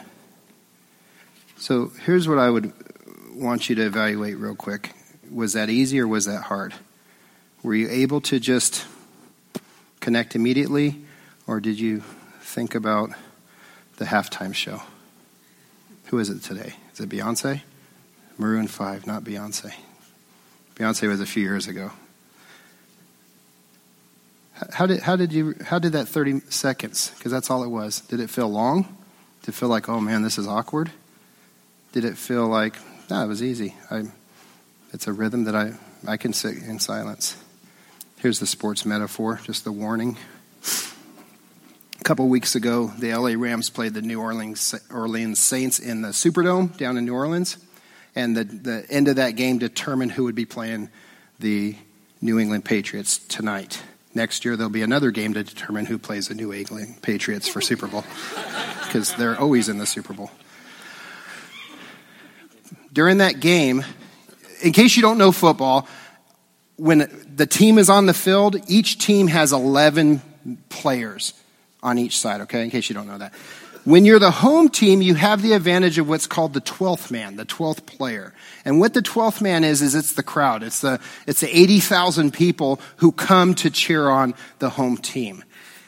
So 1.56 1.92
here's 2.04 2.28
what 2.28 2.38
I 2.38 2.50
would 2.50 2.72
want 3.34 3.70
you 3.70 3.74
to 3.76 3.86
evaluate 3.86 4.36
real 4.36 4.54
quick. 4.54 4.92
Was 5.30 5.54
that 5.54 5.70
easy 5.70 5.98
or 5.98 6.06
was 6.06 6.26
that 6.26 6.42
hard? 6.42 6.74
Were 7.62 7.74
you 7.74 7.88
able 7.88 8.20
to 8.22 8.38
just 8.38 8.86
connect 10.00 10.36
immediately, 10.36 11.02
or 11.46 11.58
did 11.58 11.80
you 11.80 12.02
think 12.40 12.74
about 12.74 13.10
the 13.96 14.04
halftime 14.04 14.54
show? 14.54 14.82
Who 16.06 16.18
is 16.18 16.28
it 16.28 16.42
today? 16.42 16.74
Is 16.92 17.00
it 17.00 17.08
Beyonce? 17.08 17.62
Maroon 18.36 18.66
5, 18.66 19.06
not 19.06 19.24
Beyonce. 19.24 19.72
Beyonce 20.74 21.08
was 21.08 21.20
a 21.20 21.26
few 21.26 21.42
years 21.42 21.66
ago. 21.66 21.92
How 24.72 24.84
did, 24.84 25.00
how 25.00 25.16
did 25.16 25.32
you 25.32 25.54
how 25.64 25.78
did 25.78 25.92
that 25.92 26.08
30 26.08 26.40
seconds 26.50 27.12
because 27.16 27.32
that's 27.32 27.50
all 27.50 27.64
it 27.64 27.68
was 27.68 28.02
did 28.02 28.20
it 28.20 28.28
feel 28.28 28.46
long 28.46 28.94
it 29.48 29.54
feel 29.54 29.68
like, 29.68 29.88
oh 29.88 30.00
man, 30.00 30.22
this 30.22 30.38
is 30.38 30.46
awkward? 30.46 30.90
Did 31.92 32.04
it 32.04 32.16
feel 32.16 32.46
like, 32.46 32.76
no, 33.10 33.24
it 33.24 33.26
was 33.26 33.42
easy. 33.42 33.74
I, 33.90 34.04
it's 34.92 35.06
a 35.06 35.12
rhythm 35.12 35.44
that 35.44 35.56
I, 35.56 35.72
I 36.06 36.16
can 36.16 36.32
sit 36.32 36.56
in 36.56 36.78
silence. 36.78 37.36
Here's 38.18 38.38
the 38.38 38.46
sports 38.46 38.84
metaphor, 38.84 39.40
just 39.44 39.64
the 39.64 39.72
warning. 39.72 40.16
A 42.00 42.02
couple 42.04 42.28
weeks 42.28 42.54
ago, 42.54 42.92
the 42.98 43.14
LA 43.14 43.34
Rams 43.36 43.70
played 43.70 43.94
the 43.94 44.02
New 44.02 44.20
Orleans, 44.20 44.74
Orleans 44.92 45.40
Saints 45.40 45.78
in 45.78 46.02
the 46.02 46.08
Superdome 46.08 46.76
down 46.76 46.96
in 46.96 47.04
New 47.04 47.14
Orleans. 47.14 47.56
And 48.14 48.36
the, 48.36 48.44
the 48.44 48.86
end 48.90 49.08
of 49.08 49.16
that 49.16 49.32
game 49.32 49.58
determined 49.58 50.12
who 50.12 50.24
would 50.24 50.34
be 50.34 50.44
playing 50.44 50.90
the 51.38 51.76
New 52.20 52.38
England 52.38 52.64
Patriots 52.64 53.18
tonight. 53.18 53.82
Next 54.12 54.44
year, 54.44 54.56
there'll 54.56 54.70
be 54.70 54.82
another 54.82 55.10
game 55.10 55.34
to 55.34 55.44
determine 55.44 55.86
who 55.86 55.96
plays 55.96 56.28
the 56.28 56.34
New 56.34 56.52
England 56.52 57.00
Patriots 57.02 57.48
for 57.48 57.60
Super 57.60 57.86
Bowl, 57.86 58.04
because 58.84 59.14
they're 59.14 59.38
always 59.38 59.68
in 59.68 59.78
the 59.78 59.86
Super 59.86 60.12
Bowl. 60.12 60.30
During 62.92 63.18
that 63.18 63.38
game, 63.38 63.84
in 64.62 64.72
case 64.72 64.96
you 64.96 65.02
don't 65.02 65.16
know 65.16 65.30
football, 65.30 65.86
when 66.76 67.08
the 67.36 67.46
team 67.46 67.78
is 67.78 67.88
on 67.88 68.06
the 68.06 68.14
field, 68.14 68.56
each 68.68 68.98
team 68.98 69.28
has 69.28 69.52
11 69.52 70.22
players 70.70 71.34
on 71.82 71.98
each 71.98 72.18
side, 72.18 72.40
okay, 72.42 72.62
in 72.64 72.70
case 72.70 72.88
you 72.88 72.94
don't 72.94 73.06
know 73.06 73.18
that. 73.18 73.32
When 73.84 74.04
you're 74.04 74.18
the 74.18 74.30
home 74.30 74.68
team, 74.68 75.00
you 75.00 75.14
have 75.14 75.40
the 75.40 75.54
advantage 75.54 75.96
of 75.98 76.08
what's 76.08 76.26
called 76.26 76.52
the 76.52 76.60
12th 76.60 77.10
man, 77.10 77.36
the 77.36 77.46
12th 77.46 77.86
player. 77.86 78.34
And 78.64 78.78
what 78.78 78.92
the 78.92 79.00
12th 79.00 79.40
man 79.40 79.64
is, 79.64 79.80
is 79.80 79.94
it's 79.94 80.12
the 80.12 80.22
crowd. 80.22 80.62
It's 80.62 80.82
the, 80.82 81.00
it's 81.26 81.40
the 81.40 81.58
80,000 81.58 82.32
people 82.32 82.78
who 82.96 83.10
come 83.10 83.54
to 83.56 83.70
cheer 83.70 84.08
on 84.10 84.34
the 84.58 84.68
home 84.68 84.98
team. 84.98 85.44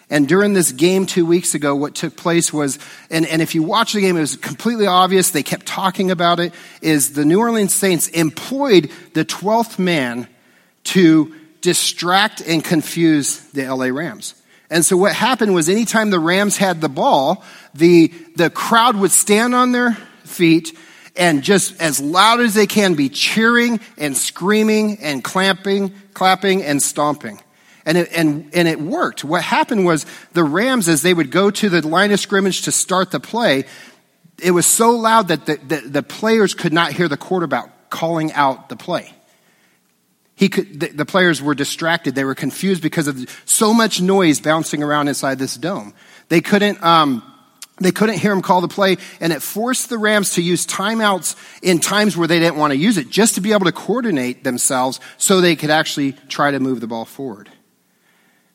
And 0.08 0.26
during 0.26 0.54
this 0.54 0.72
game 0.72 1.06
two 1.06 1.26
weeks 1.26 1.54
ago, 1.54 1.74
what 1.74 1.94
took 1.94 2.16
place 2.16 2.52
was, 2.52 2.78
and, 3.10 3.26
and 3.26 3.42
if 3.42 3.54
you 3.54 3.62
watch 3.62 3.92
the 3.92 4.00
game, 4.00 4.16
it 4.16 4.20
was 4.20 4.36
completely 4.36 4.86
obvious, 4.86 5.30
they 5.30 5.42
kept 5.42 5.66
talking 5.66 6.10
about 6.10 6.40
it, 6.40 6.54
is 6.80 7.12
the 7.12 7.24
New 7.24 7.40
Orleans 7.40 7.74
Saints 7.74 8.08
employed 8.08 8.90
the 9.14 9.24
12th 9.24 9.78
man 9.78 10.28
to 10.84 11.34
distract 11.60 12.40
and 12.40 12.64
confuse 12.64 13.40
the 13.50 13.66
LA 13.66 13.86
Rams. 13.86 14.34
And 14.72 14.86
so 14.86 14.96
what 14.96 15.12
happened 15.12 15.54
was 15.54 15.68
anytime 15.68 16.08
the 16.08 16.18
Rams 16.18 16.56
had 16.56 16.80
the 16.80 16.88
ball, 16.88 17.44
the, 17.74 18.08
the 18.36 18.48
crowd 18.48 18.96
would 18.96 19.10
stand 19.10 19.54
on 19.54 19.72
their 19.72 19.92
feet 20.24 20.74
and 21.14 21.42
just 21.42 21.78
as 21.78 22.00
loud 22.00 22.40
as 22.40 22.54
they 22.54 22.66
can 22.66 22.94
be 22.94 23.10
cheering 23.10 23.80
and 23.98 24.16
screaming 24.16 24.96
and 25.02 25.22
clamping, 25.22 25.92
clapping 26.14 26.62
and 26.62 26.82
stomping. 26.82 27.38
And 27.84 27.98
it, 27.98 28.12
and, 28.16 28.48
and 28.54 28.66
it 28.66 28.80
worked. 28.80 29.24
What 29.24 29.42
happened 29.42 29.84
was 29.84 30.06
the 30.32 30.42
Rams, 30.42 30.88
as 30.88 31.02
they 31.02 31.12
would 31.12 31.30
go 31.30 31.50
to 31.50 31.68
the 31.68 31.86
line 31.86 32.10
of 32.10 32.18
scrimmage 32.18 32.62
to 32.62 32.72
start 32.72 33.10
the 33.10 33.20
play, 33.20 33.66
it 34.42 34.52
was 34.52 34.64
so 34.64 34.92
loud 34.92 35.28
that 35.28 35.44
the, 35.44 35.56
the, 35.56 35.80
the 35.86 36.02
players 36.02 36.54
could 36.54 36.72
not 36.72 36.92
hear 36.92 37.08
the 37.08 37.18
quarterback 37.18 37.90
calling 37.90 38.32
out 38.32 38.70
the 38.70 38.76
play. 38.76 39.12
He 40.34 40.48
could, 40.48 40.80
the, 40.80 40.88
the 40.88 41.04
players 41.04 41.42
were 41.42 41.54
distracted. 41.54 42.14
They 42.14 42.24
were 42.24 42.34
confused 42.34 42.82
because 42.82 43.06
of 43.06 43.28
so 43.44 43.72
much 43.74 44.00
noise 44.00 44.40
bouncing 44.40 44.82
around 44.82 45.08
inside 45.08 45.38
this 45.38 45.56
dome. 45.56 45.94
They 46.28 46.40
couldn't, 46.40 46.82
um, 46.82 47.22
they 47.80 47.90
couldn't 47.90 48.18
hear 48.18 48.32
him 48.32 48.42
call 48.42 48.60
the 48.60 48.68
play, 48.68 48.96
and 49.20 49.32
it 49.32 49.42
forced 49.42 49.88
the 49.88 49.98
Rams 49.98 50.34
to 50.34 50.42
use 50.42 50.66
timeouts 50.66 51.36
in 51.62 51.80
times 51.80 52.16
where 52.16 52.28
they 52.28 52.38
didn't 52.38 52.56
want 52.56 52.72
to 52.72 52.76
use 52.76 52.96
it, 52.96 53.10
just 53.10 53.34
to 53.34 53.40
be 53.40 53.52
able 53.52 53.66
to 53.66 53.72
coordinate 53.72 54.44
themselves 54.44 55.00
so 55.16 55.40
they 55.40 55.56
could 55.56 55.70
actually 55.70 56.12
try 56.28 56.50
to 56.50 56.60
move 56.60 56.80
the 56.80 56.86
ball 56.86 57.04
forward. 57.04 57.50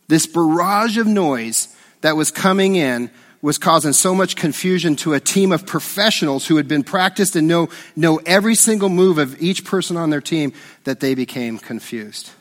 This 0.07 0.25
barrage 0.25 0.97
of 0.97 1.07
noise 1.07 1.75
that 2.01 2.15
was 2.15 2.31
coming 2.31 2.75
in 2.75 3.11
was 3.41 3.57
causing 3.57 3.93
so 3.93 4.15
much 4.15 4.35
confusion 4.35 4.95
to 4.97 5.13
a 5.13 5.19
team 5.19 5.51
of 5.51 5.65
professionals 5.65 6.47
who 6.47 6.57
had 6.57 6.67
been 6.67 6.83
practiced 6.83 7.35
and 7.35 7.47
know, 7.47 7.69
know 7.95 8.19
every 8.25 8.55
single 8.55 8.89
move 8.89 9.17
of 9.17 9.41
each 9.41 9.63
person 9.63 9.95
on 9.95 10.09
their 10.09 10.21
team 10.21 10.53
that 10.85 10.99
they 10.99 11.13
became 11.13 11.57
confused. 11.57 12.31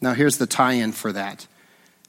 Now, 0.00 0.12
here's 0.12 0.38
the 0.38 0.46
tie 0.46 0.74
in 0.74 0.92
for 0.92 1.12
that 1.12 1.46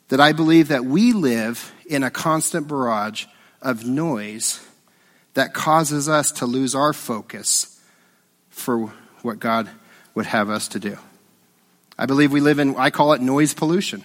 that 0.10 0.22
I 0.22 0.32
believe 0.32 0.70
that 0.70 0.86
we 0.86 1.12
live 1.12 1.74
in 1.86 2.02
a 2.02 2.10
constant 2.10 2.68
barrage 2.70 3.26
of 3.62 3.86
noise 3.86 4.66
that 5.34 5.54
causes 5.54 6.08
us 6.08 6.32
to 6.34 6.46
lose 6.46 6.74
our 6.74 6.94
focus 6.94 7.78
for 8.50 8.88
what 9.22 9.40
God 9.40 9.70
would 10.16 10.26
have 10.26 10.50
us 10.50 10.70
to 10.70 10.80
do. 10.80 10.98
I 11.98 12.06
believe 12.06 12.32
we 12.32 12.40
live 12.40 12.60
in, 12.60 12.76
I 12.78 12.90
call 12.90 13.12
it 13.14 13.22
noise 13.22 13.54
pollution. 13.54 14.04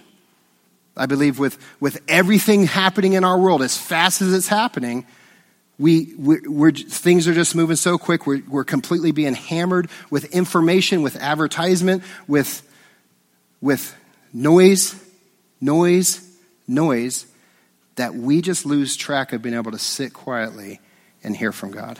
I 0.96 1.06
believe 1.06 1.38
with, 1.38 1.58
with 1.80 2.02
everything 2.06 2.64
happening 2.64 3.14
in 3.14 3.24
our 3.24 3.38
world, 3.38 3.62
as 3.62 3.76
fast 3.78 4.20
as 4.20 4.32
it's 4.32 4.48
happening, 4.48 5.06
we, 5.78 6.14
we're, 6.18 6.42
we're, 6.46 6.70
things 6.72 7.26
are 7.26 7.34
just 7.34 7.54
moving 7.54 7.76
so 7.76 7.96
quick. 7.98 8.26
We're, 8.26 8.42
we're 8.46 8.64
completely 8.64 9.10
being 9.10 9.34
hammered 9.34 9.88
with 10.10 10.26
information, 10.34 11.02
with 11.02 11.16
advertisement, 11.16 12.02
with, 12.28 12.62
with 13.60 13.96
noise, 14.32 14.94
noise, 15.60 16.28
noise, 16.68 17.26
that 17.96 18.14
we 18.14 18.42
just 18.42 18.66
lose 18.66 18.96
track 18.96 19.32
of 19.32 19.42
being 19.42 19.54
able 19.54 19.72
to 19.72 19.78
sit 19.78 20.12
quietly 20.12 20.80
and 21.24 21.36
hear 21.36 21.52
from 21.52 21.70
God. 21.70 21.98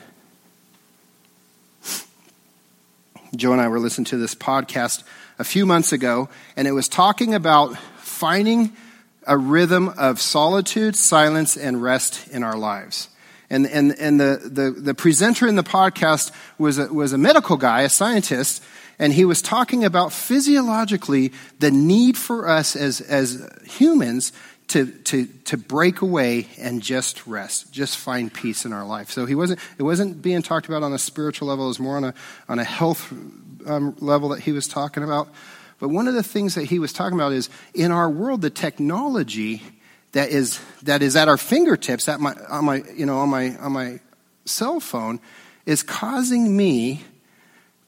Joe 3.34 3.52
and 3.52 3.60
I 3.62 3.68
were 3.68 3.80
listening 3.80 4.04
to 4.06 4.18
this 4.18 4.34
podcast 4.34 5.02
a 5.38 5.44
few 5.44 5.64
months 5.64 5.92
ago, 5.92 6.28
and 6.54 6.68
it 6.68 6.72
was 6.72 6.86
talking 6.88 7.34
about 7.34 7.78
finding 7.98 8.76
a 9.26 9.36
rhythm 9.36 9.88
of 9.90 10.20
solitude, 10.20 10.96
silence, 10.96 11.56
and 11.56 11.82
rest 11.82 12.28
in 12.28 12.42
our 12.42 12.56
lives. 12.56 13.08
And, 13.50 13.66
and, 13.66 13.94
and 13.98 14.18
the, 14.18 14.40
the, 14.42 14.70
the 14.70 14.94
presenter 14.94 15.46
in 15.46 15.56
the 15.56 15.62
podcast 15.62 16.32
was 16.58 16.78
a, 16.78 16.92
was 16.92 17.12
a 17.12 17.18
medical 17.18 17.56
guy, 17.56 17.82
a 17.82 17.90
scientist, 17.90 18.62
and 18.98 19.12
he 19.12 19.24
was 19.24 19.42
talking 19.42 19.84
about 19.84 20.12
physiologically 20.12 21.32
the 21.58 21.70
need 21.70 22.16
for 22.16 22.48
us 22.48 22.76
as, 22.76 23.00
as 23.00 23.48
humans 23.64 24.32
to, 24.68 24.86
to, 24.86 25.26
to 25.26 25.56
break 25.58 26.00
away 26.00 26.48
and 26.58 26.80
just 26.80 27.26
rest, 27.26 27.72
just 27.72 27.98
find 27.98 28.32
peace 28.32 28.64
in 28.64 28.72
our 28.72 28.86
life. 28.86 29.10
So 29.10 29.26
he 29.26 29.34
wasn't, 29.34 29.60
it 29.76 29.82
wasn't 29.82 30.22
being 30.22 30.40
talked 30.40 30.66
about 30.66 30.82
on 30.82 30.94
a 30.94 30.98
spiritual 30.98 31.48
level, 31.48 31.66
it 31.66 31.68
was 31.68 31.80
more 31.80 31.96
on 31.96 32.04
a, 32.04 32.14
on 32.48 32.58
a 32.58 32.64
health 32.64 33.12
um, 33.66 33.94
level 33.98 34.30
that 34.30 34.40
he 34.40 34.52
was 34.52 34.66
talking 34.66 35.02
about. 35.02 35.28
But 35.82 35.88
one 35.88 36.06
of 36.06 36.14
the 36.14 36.22
things 36.22 36.54
that 36.54 36.66
he 36.66 36.78
was 36.78 36.92
talking 36.92 37.18
about 37.18 37.32
is 37.32 37.50
in 37.74 37.90
our 37.90 38.08
world, 38.08 38.40
the 38.40 38.50
technology 38.50 39.64
that 40.12 40.28
is, 40.28 40.60
that 40.84 41.02
is 41.02 41.16
at 41.16 41.26
our 41.26 41.36
fingertips, 41.36 42.08
at 42.08 42.20
my, 42.20 42.34
on, 42.48 42.66
my, 42.66 42.84
you 42.94 43.04
know, 43.04 43.18
on, 43.18 43.30
my, 43.30 43.56
on 43.56 43.72
my 43.72 43.98
cell 44.44 44.78
phone, 44.78 45.18
is 45.66 45.82
causing 45.82 46.56
me 46.56 47.02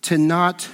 to 0.02 0.18
not 0.18 0.68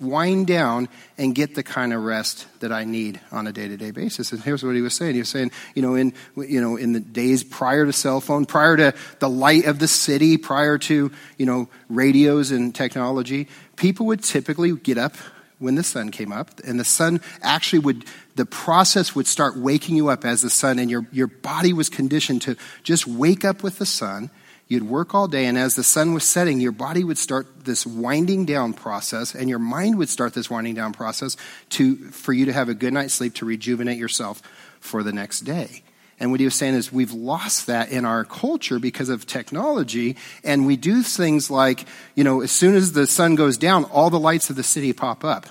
wind 0.00 0.48
down 0.48 0.88
and 1.16 1.32
get 1.32 1.54
the 1.54 1.62
kind 1.62 1.92
of 1.92 2.02
rest 2.02 2.48
that 2.58 2.72
I 2.72 2.82
need 2.82 3.20
on 3.30 3.46
a 3.46 3.52
day-to-day 3.52 3.92
basis. 3.92 4.32
And 4.32 4.42
here's 4.42 4.64
what 4.64 4.74
he 4.74 4.80
was 4.80 4.94
saying. 4.94 5.14
He 5.14 5.20
was 5.20 5.28
saying, 5.28 5.52
you 5.76 5.82
know, 5.82 5.94
in 5.94 6.12
you 6.36 6.60
know, 6.60 6.74
in 6.76 6.92
the 6.92 6.98
days 6.98 7.44
prior 7.44 7.86
to 7.86 7.92
cell 7.92 8.20
phone, 8.20 8.46
prior 8.46 8.76
to 8.76 8.94
the 9.20 9.30
light 9.30 9.66
of 9.66 9.78
the 9.78 9.86
city, 9.86 10.36
prior 10.36 10.76
to, 10.78 11.12
you 11.36 11.46
know, 11.46 11.68
radios 11.88 12.50
and 12.50 12.74
technology, 12.74 13.46
people 13.76 14.06
would 14.06 14.24
typically 14.24 14.74
get 14.74 14.98
up 14.98 15.14
when 15.58 15.74
the 15.74 15.82
sun 15.82 16.10
came 16.10 16.32
up 16.32 16.50
and 16.64 16.78
the 16.78 16.84
sun 16.84 17.20
actually 17.42 17.80
would 17.80 18.04
the 18.36 18.46
process 18.46 19.14
would 19.14 19.26
start 19.26 19.56
waking 19.56 19.96
you 19.96 20.08
up 20.08 20.24
as 20.24 20.42
the 20.42 20.50
sun 20.50 20.78
and 20.78 20.90
your, 20.90 21.06
your 21.10 21.26
body 21.26 21.72
was 21.72 21.88
conditioned 21.88 22.40
to 22.40 22.56
just 22.84 23.06
wake 23.06 23.44
up 23.44 23.64
with 23.64 23.78
the 23.78 23.86
sun 23.86 24.30
You'd 24.68 24.82
work 24.82 25.14
all 25.14 25.28
day, 25.28 25.46
and 25.46 25.56
as 25.56 25.76
the 25.76 25.82
sun 25.82 26.12
was 26.12 26.24
setting, 26.24 26.60
your 26.60 26.72
body 26.72 27.02
would 27.02 27.16
start 27.16 27.64
this 27.64 27.86
winding 27.86 28.44
down 28.44 28.74
process, 28.74 29.34
and 29.34 29.48
your 29.48 29.58
mind 29.58 29.96
would 29.96 30.10
start 30.10 30.34
this 30.34 30.50
winding 30.50 30.74
down 30.74 30.92
process 30.92 31.38
to, 31.70 31.96
for 31.96 32.34
you 32.34 32.44
to 32.44 32.52
have 32.52 32.68
a 32.68 32.74
good 32.74 32.92
night's 32.92 33.14
sleep 33.14 33.34
to 33.36 33.46
rejuvenate 33.46 33.96
yourself 33.96 34.42
for 34.78 35.02
the 35.02 35.12
next 35.12 35.40
day. 35.40 35.82
And 36.20 36.30
what 36.30 36.40
he 36.40 36.46
was 36.46 36.54
saying 36.54 36.74
is 36.74 36.92
we've 36.92 37.12
lost 37.12 37.68
that 37.68 37.90
in 37.90 38.04
our 38.04 38.24
culture 38.24 38.78
because 38.78 39.08
of 39.08 39.26
technology, 39.26 40.16
and 40.42 40.66
we 40.66 40.76
do 40.76 41.02
things 41.02 41.50
like, 41.50 41.86
you 42.14 42.24
know, 42.24 42.40
as 42.40 42.50
soon 42.50 42.74
as 42.74 42.92
the 42.92 43.06
sun 43.06 43.36
goes 43.36 43.56
down, 43.56 43.84
all 43.84 44.10
the 44.10 44.18
lights 44.18 44.50
of 44.50 44.56
the 44.56 44.62
city 44.62 44.92
pop 44.92 45.24
up 45.24 45.46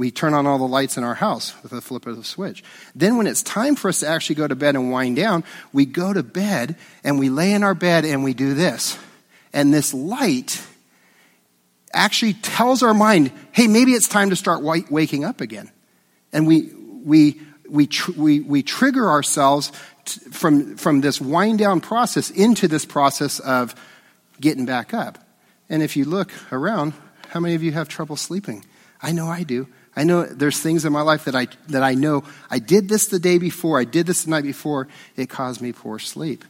we 0.00 0.10
turn 0.10 0.32
on 0.32 0.46
all 0.46 0.56
the 0.56 0.64
lights 0.64 0.96
in 0.96 1.04
our 1.04 1.14
house 1.14 1.52
with 1.62 1.72
a 1.72 1.80
flip 1.82 2.06
of 2.06 2.16
the 2.16 2.24
switch. 2.24 2.64
Then, 2.94 3.18
when 3.18 3.26
it's 3.26 3.42
time 3.42 3.76
for 3.76 3.90
us 3.90 4.00
to 4.00 4.08
actually 4.08 4.36
go 4.36 4.48
to 4.48 4.56
bed 4.56 4.74
and 4.74 4.90
wind 4.90 5.16
down, 5.16 5.44
we 5.74 5.84
go 5.84 6.14
to 6.14 6.22
bed 6.22 6.76
and 7.04 7.18
we 7.18 7.28
lay 7.28 7.52
in 7.52 7.62
our 7.62 7.74
bed 7.74 8.06
and 8.06 8.24
we 8.24 8.32
do 8.32 8.54
this. 8.54 8.98
And 9.52 9.74
this 9.74 9.92
light 9.92 10.66
actually 11.92 12.32
tells 12.32 12.82
our 12.82 12.94
mind, 12.94 13.30
hey, 13.52 13.66
maybe 13.66 13.92
it's 13.92 14.08
time 14.08 14.30
to 14.30 14.36
start 14.36 14.62
waking 14.62 15.26
up 15.26 15.42
again. 15.42 15.70
And 16.32 16.46
we, 16.46 16.72
we, 17.04 17.38
we, 17.70 17.86
tr- 17.86 18.12
we, 18.12 18.40
we 18.40 18.62
trigger 18.62 19.08
ourselves 19.08 19.72
t- 20.04 20.20
from, 20.30 20.76
from 20.76 21.00
this 21.00 21.20
wind 21.20 21.58
down 21.58 21.80
process 21.80 22.30
into 22.30 22.68
this 22.68 22.84
process 22.84 23.40
of 23.40 23.74
getting 24.40 24.66
back 24.66 24.92
up. 24.92 25.18
And 25.68 25.82
if 25.82 25.96
you 25.96 26.04
look 26.04 26.32
around, 26.52 26.94
how 27.28 27.40
many 27.40 27.54
of 27.54 27.62
you 27.62 27.72
have 27.72 27.88
trouble 27.88 28.16
sleeping? 28.16 28.64
I 29.02 29.12
know 29.12 29.26
I 29.26 29.44
do. 29.44 29.68
I 29.96 30.04
know 30.04 30.24
there's 30.24 30.58
things 30.60 30.84
in 30.84 30.92
my 30.92 31.02
life 31.02 31.24
that 31.24 31.34
I, 31.34 31.48
that 31.68 31.82
I 31.82 31.94
know 31.94 32.24
I 32.50 32.58
did 32.58 32.88
this 32.88 33.08
the 33.08 33.18
day 33.18 33.38
before, 33.38 33.80
I 33.80 33.84
did 33.84 34.06
this 34.06 34.24
the 34.24 34.30
night 34.30 34.44
before, 34.44 34.88
it 35.16 35.28
caused 35.28 35.60
me 35.60 35.72
poor 35.72 35.98
sleep. 35.98 36.44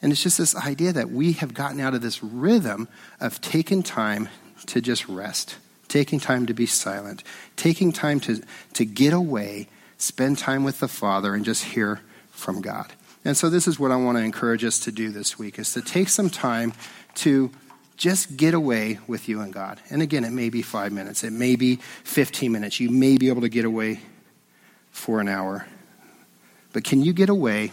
And 0.00 0.10
it's 0.10 0.22
just 0.22 0.38
this 0.38 0.56
idea 0.56 0.92
that 0.92 1.10
we 1.10 1.32
have 1.34 1.54
gotten 1.54 1.80
out 1.80 1.94
of 1.94 2.02
this 2.02 2.22
rhythm 2.22 2.88
of 3.20 3.40
taking 3.40 3.82
time 3.82 4.28
to 4.66 4.80
just 4.80 5.08
rest, 5.08 5.56
taking 5.86 6.18
time 6.18 6.46
to 6.46 6.54
be 6.54 6.66
silent, 6.66 7.22
taking 7.56 7.92
time 7.92 8.20
to, 8.20 8.42
to 8.74 8.84
get 8.84 9.12
away, 9.12 9.68
spend 10.02 10.36
time 10.36 10.64
with 10.64 10.80
the 10.80 10.88
Father, 10.88 11.32
and 11.34 11.44
just 11.44 11.62
hear 11.62 12.00
from 12.30 12.60
God. 12.60 12.92
And 13.24 13.36
so 13.36 13.48
this 13.48 13.68
is 13.68 13.78
what 13.78 13.92
I 13.92 13.96
want 13.96 14.18
to 14.18 14.24
encourage 14.24 14.64
us 14.64 14.80
to 14.80 14.92
do 14.92 15.10
this 15.10 15.38
week 15.38 15.60
is 15.60 15.72
to 15.74 15.80
take 15.80 16.08
some 16.08 16.28
time 16.28 16.72
to 17.16 17.52
just 17.96 18.36
get 18.36 18.52
away 18.52 18.98
with 19.06 19.28
you 19.28 19.40
and 19.40 19.52
God. 19.52 19.80
And 19.90 20.02
again, 20.02 20.24
it 20.24 20.32
may 20.32 20.48
be 20.48 20.60
five 20.60 20.90
minutes, 20.92 21.22
it 21.22 21.32
may 21.32 21.54
be 21.54 21.76
15 22.02 22.50
minutes. 22.50 22.80
You 22.80 22.90
may 22.90 23.16
be 23.16 23.28
able 23.28 23.42
to 23.42 23.48
get 23.48 23.64
away 23.64 24.00
for 24.90 25.20
an 25.20 25.28
hour. 25.28 25.66
But 26.72 26.82
can 26.82 27.02
you 27.02 27.12
get 27.12 27.28
away, 27.28 27.70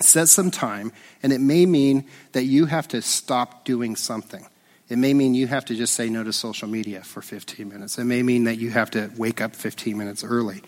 set 0.00 0.28
some 0.28 0.50
time, 0.50 0.92
and 1.22 1.32
it 1.32 1.40
may 1.40 1.64
mean 1.64 2.04
that 2.32 2.44
you 2.44 2.66
have 2.66 2.86
to 2.88 3.00
stop 3.00 3.64
doing 3.64 3.96
something. 3.96 4.46
It 4.90 4.98
may 4.98 5.14
mean 5.14 5.34
you 5.34 5.46
have 5.46 5.64
to 5.66 5.74
just 5.74 5.94
say 5.94 6.10
no 6.10 6.22
to 6.22 6.34
social 6.34 6.68
media 6.68 7.02
for 7.02 7.22
15 7.22 7.66
minutes. 7.66 7.96
It 7.98 8.04
may 8.04 8.22
mean 8.22 8.44
that 8.44 8.58
you 8.58 8.70
have 8.70 8.90
to 8.90 9.10
wake 9.16 9.40
up 9.40 9.56
15 9.56 9.96
minutes 9.96 10.22
early 10.22 10.62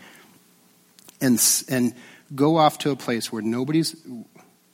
and, 1.21 1.41
and 1.69 1.95
go 2.35 2.57
off 2.57 2.79
to 2.79 2.91
a 2.91 2.97
place 2.97 3.33
where 3.33 3.43
nobody's 3.43 3.97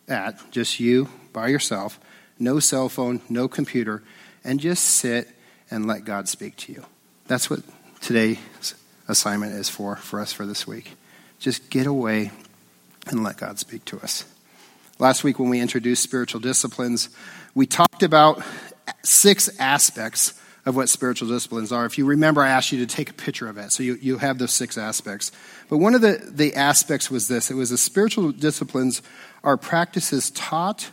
at, 0.09 0.39
just 0.51 0.81
you 0.81 1.09
by 1.33 1.49
yourself, 1.49 1.99
no 2.39 2.61
cell 2.61 2.89
phone, 2.89 3.21
no 3.29 3.49
computer, 3.49 4.03
and 4.43 4.61
just 4.61 4.85
sit 4.85 5.29
and 5.71 5.87
let 5.87 6.05
God 6.05 6.29
speak 6.29 6.57
to 6.57 6.73
you. 6.73 6.85
That's 7.27 7.49
what 7.49 7.61
today's 8.01 8.75
assignment 9.09 9.55
is 9.55 9.69
for, 9.69 9.97
for 9.97 10.21
us 10.21 10.33
for 10.33 10.47
this 10.47 10.67
week. 10.67 10.93
Just 11.39 11.71
get 11.71 11.87
away 11.87 12.31
and 13.07 13.23
let 13.23 13.37
God 13.37 13.59
speak 13.59 13.85
to 13.87 14.01
us. 14.01 14.25
Last 14.99 15.25
week, 15.25 15.39
when 15.39 15.49
we 15.49 15.61
introduced 15.61 16.03
spiritual 16.03 16.41
disciplines, 16.41 17.09
we 17.55 17.67
talked 17.67 18.03
about 18.03 18.43
six 19.03 19.49
aspects 19.59 20.41
of 20.67 20.77
what 20.77 20.89
spiritual 20.89 21.29
disciplines 21.29 21.73
are. 21.73 21.85
If 21.85 21.99
you 21.99 22.07
remember, 22.07 22.43
I 22.43 22.49
asked 22.49 22.73
you 22.73 22.79
to 22.79 22.87
take 22.87 23.11
a 23.11 23.15
picture 23.15 23.49
of 23.49 23.59
it, 23.59 23.71
so 23.71 23.83
you, 23.83 23.99
you 24.01 24.19
have 24.19 24.39
those 24.39 24.53
six 24.53 24.79
aspects. 24.79 25.31
But 25.69 25.79
one 25.79 25.95
of 25.95 26.01
the, 26.01 26.21
the 26.27 26.55
aspects 26.55 27.11
was 27.11 27.29
this 27.29 27.51
it 27.51 27.55
was 27.55 27.71
the 27.71 27.79
spiritual 27.79 28.33
disciplines 28.33 29.03
are 29.43 29.57
practices 29.57 30.31
taught 30.31 30.91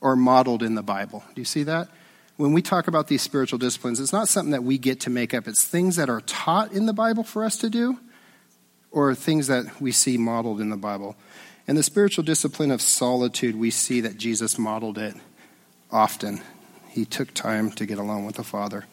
or 0.00 0.16
modeled 0.16 0.62
in 0.62 0.74
the 0.74 0.82
Bible. 0.82 1.22
Do 1.34 1.40
you 1.40 1.44
see 1.44 1.62
that? 1.64 1.88
When 2.36 2.52
we 2.52 2.62
talk 2.62 2.88
about 2.88 3.06
these 3.06 3.22
spiritual 3.22 3.58
disciplines, 3.58 4.00
it's 4.00 4.12
not 4.12 4.28
something 4.28 4.50
that 4.50 4.64
we 4.64 4.78
get 4.78 5.00
to 5.00 5.10
make 5.10 5.32
up. 5.32 5.46
It's 5.46 5.64
things 5.64 5.96
that 5.96 6.10
are 6.10 6.22
taught 6.22 6.72
in 6.72 6.86
the 6.86 6.92
Bible 6.92 7.22
for 7.22 7.44
us 7.44 7.56
to 7.58 7.70
do 7.70 7.98
or 8.90 9.14
things 9.14 9.46
that 9.46 9.80
we 9.80 9.92
see 9.92 10.18
modeled 10.18 10.60
in 10.60 10.70
the 10.70 10.76
Bible. 10.76 11.16
And 11.68 11.78
the 11.78 11.82
spiritual 11.82 12.24
discipline 12.24 12.70
of 12.70 12.82
solitude, 12.82 13.54
we 13.54 13.70
see 13.70 14.00
that 14.00 14.18
Jesus 14.18 14.58
modeled 14.58 14.98
it 14.98 15.14
often. 15.90 16.40
He 16.88 17.04
took 17.04 17.32
time 17.32 17.70
to 17.72 17.86
get 17.86 17.98
alone 17.98 18.26
with 18.26 18.36
the 18.36 18.44
Father. 18.44 18.84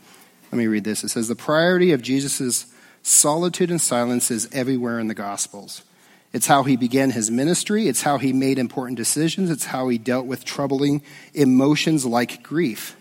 Let 0.52 0.58
me 0.58 0.68
read 0.68 0.84
this. 0.84 1.04
It 1.04 1.10
says, 1.10 1.28
The 1.28 1.36
priority 1.36 1.92
of 1.92 2.02
Jesus' 2.02 2.66
solitude 3.04 3.72
and 3.72 3.82
silence 3.82 4.32
is 4.32 4.50
everywhere 4.52 5.00
in 5.00 5.08
the 5.08 5.14
Gospels. 5.14 5.84
It's 6.32 6.48
how 6.48 6.64
he 6.64 6.76
began 6.76 7.12
his 7.12 7.32
ministry. 7.32 7.88
It's 7.88 8.04
how 8.04 8.18
he 8.18 8.34
made 8.34 8.60
important 8.60 8.98
decisions. 8.98 9.50
It's 9.50 9.66
how 9.66 9.88
he 9.90 9.98
dealt 9.98 10.28
with 10.28 10.46
troubling 10.46 11.02
emotions 11.34 12.06
like 12.06 12.44
grief. 12.44 12.96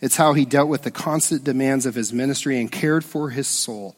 It's 0.00 0.16
how 0.16 0.32
he 0.32 0.44
dealt 0.44 0.68
with 0.68 0.82
the 0.82 0.90
constant 0.90 1.44
demands 1.44 1.86
of 1.86 1.94
his 1.94 2.12
ministry 2.12 2.58
and 2.58 2.70
cared 2.70 3.04
for 3.04 3.30
his 3.30 3.46
soul. 3.46 3.96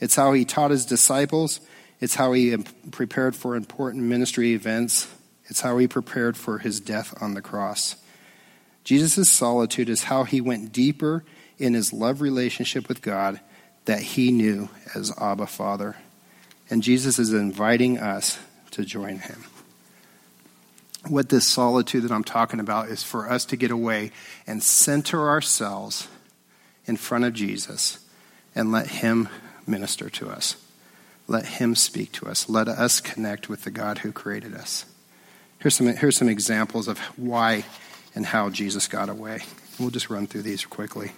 It's 0.00 0.16
how 0.16 0.32
he 0.32 0.44
taught 0.44 0.72
his 0.72 0.84
disciples. 0.84 1.60
It's 2.00 2.16
how 2.16 2.32
he 2.32 2.56
prepared 2.90 3.36
for 3.36 3.54
important 3.54 4.04
ministry 4.04 4.52
events. 4.52 5.08
It's 5.46 5.60
how 5.60 5.78
he 5.78 5.86
prepared 5.86 6.36
for 6.36 6.58
his 6.58 6.80
death 6.80 7.14
on 7.22 7.34
the 7.34 7.42
cross. 7.42 7.96
Jesus' 8.84 9.30
solitude 9.30 9.88
is 9.88 10.04
how 10.04 10.24
he 10.24 10.40
went 10.40 10.72
deeper 10.72 11.24
in 11.58 11.74
his 11.74 11.92
love 11.92 12.20
relationship 12.20 12.88
with 12.88 13.02
God 13.02 13.40
that 13.84 14.00
he 14.00 14.30
knew 14.30 14.68
as 14.94 15.12
Abba 15.18 15.46
Father. 15.46 15.96
And 16.70 16.82
Jesus 16.82 17.18
is 17.18 17.32
inviting 17.32 17.98
us 17.98 18.38
to 18.72 18.84
join 18.84 19.18
him. 19.18 19.44
What 21.08 21.28
this 21.28 21.46
solitude 21.46 22.04
that 22.04 22.12
I'm 22.12 22.24
talking 22.24 22.60
about 22.60 22.88
is 22.88 23.02
for 23.02 23.28
us 23.28 23.44
to 23.46 23.56
get 23.56 23.70
away 23.70 24.12
and 24.46 24.62
center 24.62 25.28
ourselves 25.28 26.08
in 26.86 26.96
front 26.96 27.24
of 27.24 27.34
Jesus 27.34 27.98
and 28.54 28.70
let 28.70 28.86
him 28.88 29.28
minister 29.66 30.08
to 30.10 30.30
us. 30.30 30.56
Let 31.26 31.46
him 31.46 31.74
speak 31.74 32.12
to 32.12 32.26
us. 32.26 32.48
Let 32.48 32.68
us 32.68 33.00
connect 33.00 33.48
with 33.48 33.62
the 33.62 33.70
God 33.70 33.98
who 33.98 34.12
created 34.12 34.54
us. 34.54 34.84
Here's 35.58 35.74
some, 35.74 35.86
here's 35.88 36.16
some 36.16 36.28
examples 36.28 36.88
of 36.88 36.98
why 37.16 37.64
and 38.14 38.26
how 38.26 38.50
Jesus 38.50 38.88
got 38.88 39.08
away. 39.08 39.40
We'll 39.78 39.90
just 39.90 40.10
run 40.10 40.26
through 40.26 40.42
these 40.42 40.64
quickly. 40.64 41.12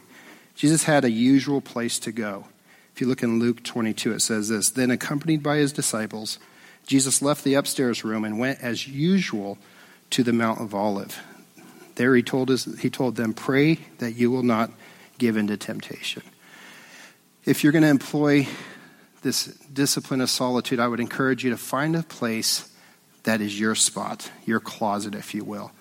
Jesus 0.54 0.84
had 0.84 1.04
a 1.04 1.10
usual 1.10 1.60
place 1.60 1.98
to 2.00 2.12
go. 2.12 2.46
If 2.94 3.00
you 3.00 3.08
look 3.08 3.22
in 3.22 3.40
Luke 3.40 3.64
22, 3.64 4.12
it 4.12 4.20
says 4.20 4.48
this 4.48 4.70
Then, 4.70 4.90
accompanied 4.90 5.42
by 5.42 5.56
his 5.56 5.72
disciples, 5.72 6.38
Jesus 6.86 7.22
left 7.22 7.44
the 7.44 7.54
upstairs 7.54 8.04
room 8.04 8.24
and 8.24 8.38
went 8.38 8.60
as 8.60 8.86
usual 8.86 9.58
to 10.10 10.22
the 10.22 10.32
Mount 10.32 10.60
of 10.60 10.74
Olive. 10.74 11.20
There 11.96 12.14
he 12.14 12.22
told, 12.22 12.50
us, 12.50 12.64
he 12.80 12.90
told 12.90 13.16
them, 13.16 13.34
Pray 13.34 13.78
that 13.98 14.12
you 14.12 14.30
will 14.30 14.42
not 14.42 14.70
give 15.18 15.36
into 15.36 15.56
temptation. 15.56 16.22
If 17.44 17.62
you're 17.62 17.72
going 17.72 17.82
to 17.82 17.88
employ 17.88 18.46
this 19.22 19.46
discipline 19.46 20.20
of 20.20 20.30
solitude, 20.30 20.80
I 20.80 20.86
would 20.86 21.00
encourage 21.00 21.44
you 21.44 21.50
to 21.50 21.56
find 21.56 21.96
a 21.96 22.02
place 22.02 22.70
that 23.24 23.40
is 23.40 23.58
your 23.58 23.74
spot, 23.74 24.30
your 24.44 24.60
closet, 24.60 25.14
if 25.14 25.34
you 25.34 25.44
will. 25.44 25.72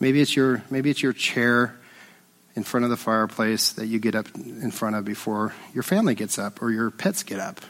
Maybe 0.00 0.20
it's 0.20 0.34
your 0.34 0.62
maybe 0.70 0.90
it's 0.90 1.02
your 1.02 1.12
chair 1.12 1.78
in 2.54 2.62
front 2.62 2.84
of 2.84 2.90
the 2.90 2.96
fireplace 2.96 3.72
that 3.72 3.86
you 3.86 3.98
get 3.98 4.14
up 4.14 4.26
in 4.34 4.70
front 4.70 4.96
of 4.96 5.04
before 5.04 5.54
your 5.72 5.82
family 5.82 6.14
gets 6.14 6.38
up 6.38 6.62
or 6.62 6.70
your 6.70 6.90
pets 6.90 7.22
get 7.22 7.40
up, 7.40 7.60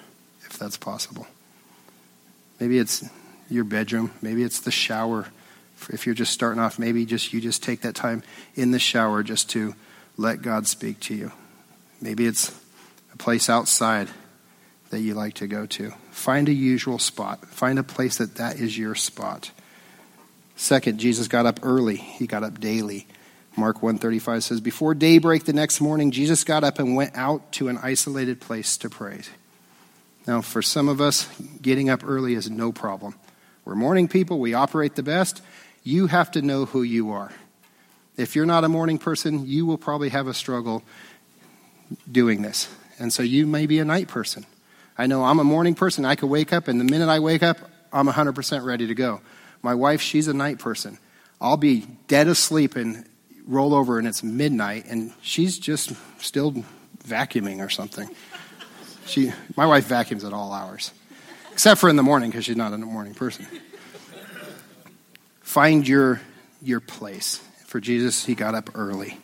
if 0.44 0.58
that's 0.58 0.76
possible. 0.76 1.26
Maybe 2.58 2.78
it's 2.78 3.04
your 3.48 3.64
bedroom. 3.64 4.12
Maybe 4.22 4.42
it's 4.42 4.60
the 4.60 4.70
shower. 4.70 5.26
If 5.88 6.06
you're 6.06 6.14
just 6.14 6.32
starting 6.32 6.60
off, 6.60 6.78
maybe 6.78 7.04
just 7.04 7.32
you 7.32 7.40
just 7.40 7.62
take 7.62 7.82
that 7.82 7.94
time 7.94 8.22
in 8.54 8.70
the 8.70 8.78
shower 8.78 9.22
just 9.22 9.50
to 9.50 9.74
let 10.16 10.42
God 10.42 10.66
speak 10.66 11.00
to 11.00 11.14
you. 11.14 11.32
Maybe 12.00 12.26
it's 12.26 12.56
a 13.12 13.16
place 13.16 13.48
outside 13.48 14.08
that 14.90 15.00
you 15.00 15.14
like 15.14 15.34
to 15.34 15.46
go 15.46 15.66
to. 15.66 15.92
Find 16.10 16.48
a 16.48 16.52
usual 16.52 16.98
spot. 16.98 17.46
Find 17.46 17.78
a 17.78 17.82
place 17.82 18.18
that 18.18 18.36
that 18.36 18.60
is 18.60 18.76
your 18.76 18.94
spot. 18.94 19.50
Second, 20.56 20.98
Jesus 20.98 21.28
got 21.28 21.46
up 21.46 21.60
early. 21.62 21.96
He 21.96 22.26
got 22.26 22.44
up 22.44 22.60
daily. 22.60 23.06
Mark 23.56 23.82
135 23.82 24.44
says, 24.44 24.60
Before 24.60 24.94
daybreak 24.94 25.44
the 25.44 25.52
next 25.52 25.80
morning, 25.80 26.10
Jesus 26.10 26.42
got 26.44 26.64
up 26.64 26.78
and 26.78 26.96
went 26.96 27.16
out 27.16 27.52
to 27.52 27.68
an 27.68 27.78
isolated 27.78 28.40
place 28.40 28.76
to 28.78 28.88
pray. 28.88 29.20
Now, 30.26 30.40
for 30.40 30.62
some 30.62 30.88
of 30.88 31.00
us, 31.00 31.28
getting 31.60 31.90
up 31.90 32.02
early 32.04 32.34
is 32.34 32.48
no 32.48 32.72
problem. 32.72 33.14
We're 33.64 33.74
morning 33.74 34.08
people, 34.08 34.38
we 34.38 34.54
operate 34.54 34.94
the 34.94 35.02
best. 35.02 35.42
You 35.84 36.06
have 36.06 36.30
to 36.32 36.42
know 36.42 36.64
who 36.64 36.82
you 36.82 37.10
are. 37.10 37.32
If 38.16 38.36
you're 38.36 38.46
not 38.46 38.64
a 38.64 38.68
morning 38.68 38.98
person, 38.98 39.46
you 39.46 39.66
will 39.66 39.78
probably 39.78 40.10
have 40.10 40.26
a 40.26 40.34
struggle 40.34 40.82
doing 42.10 42.42
this. 42.42 42.68
And 42.98 43.12
so 43.12 43.22
you 43.22 43.46
may 43.46 43.66
be 43.66 43.78
a 43.80 43.84
night 43.84 44.08
person. 44.08 44.46
I 44.96 45.06
know 45.06 45.24
I'm 45.24 45.40
a 45.40 45.44
morning 45.44 45.74
person. 45.74 46.04
I 46.04 46.14
could 46.14 46.28
wake 46.28 46.52
up, 46.52 46.68
and 46.68 46.80
the 46.80 46.84
minute 46.84 47.08
I 47.08 47.18
wake 47.18 47.42
up, 47.42 47.58
I'm 47.92 48.06
100% 48.06 48.64
ready 48.64 48.86
to 48.86 48.94
go. 48.94 49.20
My 49.62 49.74
wife, 49.74 50.00
she's 50.00 50.28
a 50.28 50.34
night 50.34 50.58
person. 50.58 50.98
I'll 51.40 51.56
be 51.56 51.86
dead 52.06 52.28
asleep 52.28 52.76
and 52.76 53.04
roll 53.46 53.74
over, 53.74 53.98
and 53.98 54.06
it's 54.06 54.22
midnight, 54.22 54.86
and 54.88 55.12
she's 55.20 55.58
just 55.58 55.92
still 56.18 56.64
vacuuming 57.04 57.64
or 57.64 57.68
something. 57.68 58.08
She, 59.06 59.32
my 59.56 59.66
wife 59.66 59.86
vacuums 59.86 60.24
at 60.24 60.32
all 60.32 60.52
hours, 60.52 60.92
except 61.52 61.80
for 61.80 61.88
in 61.88 61.96
the 61.96 62.02
morning 62.02 62.30
because 62.30 62.44
she's 62.44 62.56
not 62.56 62.72
a 62.72 62.78
morning 62.78 63.14
person. 63.14 63.46
Find 65.40 65.86
your, 65.86 66.20
your 66.62 66.80
place. 66.80 67.38
For 67.66 67.80
Jesus, 67.80 68.24
he 68.24 68.34
got 68.34 68.54
up 68.54 68.70
early. 68.74 69.18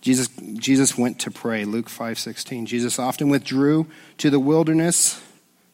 Jesus, 0.00 0.28
Jesus 0.54 0.96
went 0.96 1.18
to 1.20 1.30
pray, 1.30 1.64
Luke 1.64 1.88
5.16. 1.88 2.64
Jesus 2.64 2.98
often 2.98 3.28
withdrew 3.28 3.86
to 4.18 4.30
the 4.30 4.40
wilderness 4.40 5.22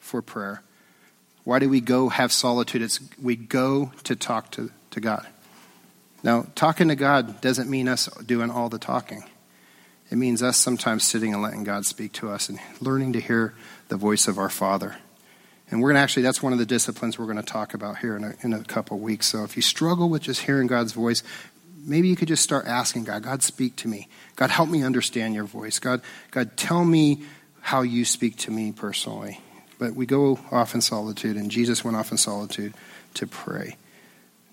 for 0.00 0.20
prayer. 0.22 0.62
Why 1.44 1.60
do 1.60 1.68
we 1.68 1.80
go 1.80 2.08
have 2.08 2.32
solitude? 2.32 2.82
It's 2.82 2.98
we 3.22 3.36
go 3.36 3.92
to 4.02 4.16
talk 4.16 4.50
to, 4.52 4.70
to 4.90 5.00
God. 5.00 5.26
Now, 6.22 6.46
talking 6.54 6.88
to 6.88 6.96
God 6.96 7.40
doesn't 7.40 7.70
mean 7.70 7.88
us 7.88 8.06
doing 8.24 8.50
all 8.50 8.68
the 8.68 8.78
talking. 8.78 9.24
It 10.10 10.16
means 10.16 10.42
us 10.42 10.56
sometimes 10.56 11.04
sitting 11.04 11.34
and 11.34 11.42
letting 11.42 11.64
God 11.64 11.84
speak 11.84 12.12
to 12.14 12.30
us 12.30 12.48
and 12.48 12.58
learning 12.80 13.12
to 13.14 13.20
hear 13.20 13.54
the 13.88 13.96
voice 13.96 14.28
of 14.28 14.38
our 14.38 14.50
Father. 14.50 14.96
And 15.70 15.82
we're 15.82 15.88
going 15.88 15.96
to 15.96 16.02
actually, 16.02 16.22
that's 16.22 16.42
one 16.42 16.52
of 16.52 16.60
the 16.60 16.66
disciplines 16.66 17.18
we're 17.18 17.24
going 17.24 17.38
to 17.38 17.42
talk 17.42 17.74
about 17.74 17.98
here 17.98 18.16
in 18.16 18.24
a, 18.24 18.34
in 18.42 18.52
a 18.52 18.62
couple 18.62 18.98
weeks. 18.98 19.26
So 19.26 19.42
if 19.42 19.56
you 19.56 19.62
struggle 19.62 20.08
with 20.08 20.22
just 20.22 20.42
hearing 20.42 20.68
God's 20.68 20.92
voice, 20.92 21.24
maybe 21.84 22.08
you 22.08 22.14
could 22.14 22.28
just 22.28 22.44
start 22.44 22.66
asking 22.66 23.04
God, 23.04 23.24
God, 23.24 23.42
speak 23.42 23.74
to 23.76 23.88
me. 23.88 24.08
God, 24.36 24.50
help 24.50 24.68
me 24.68 24.84
understand 24.84 25.34
your 25.34 25.44
voice. 25.44 25.80
God, 25.80 26.02
God, 26.30 26.56
tell 26.56 26.84
me 26.84 27.22
how 27.60 27.82
you 27.82 28.04
speak 28.04 28.36
to 28.38 28.52
me 28.52 28.70
personally. 28.70 29.40
But 29.78 29.94
we 29.94 30.06
go 30.06 30.38
off 30.52 30.74
in 30.74 30.80
solitude, 30.80 31.36
and 31.36 31.50
Jesus 31.50 31.84
went 31.84 31.96
off 31.96 32.12
in 32.12 32.16
solitude 32.16 32.74
to 33.14 33.26
pray. 33.26 33.76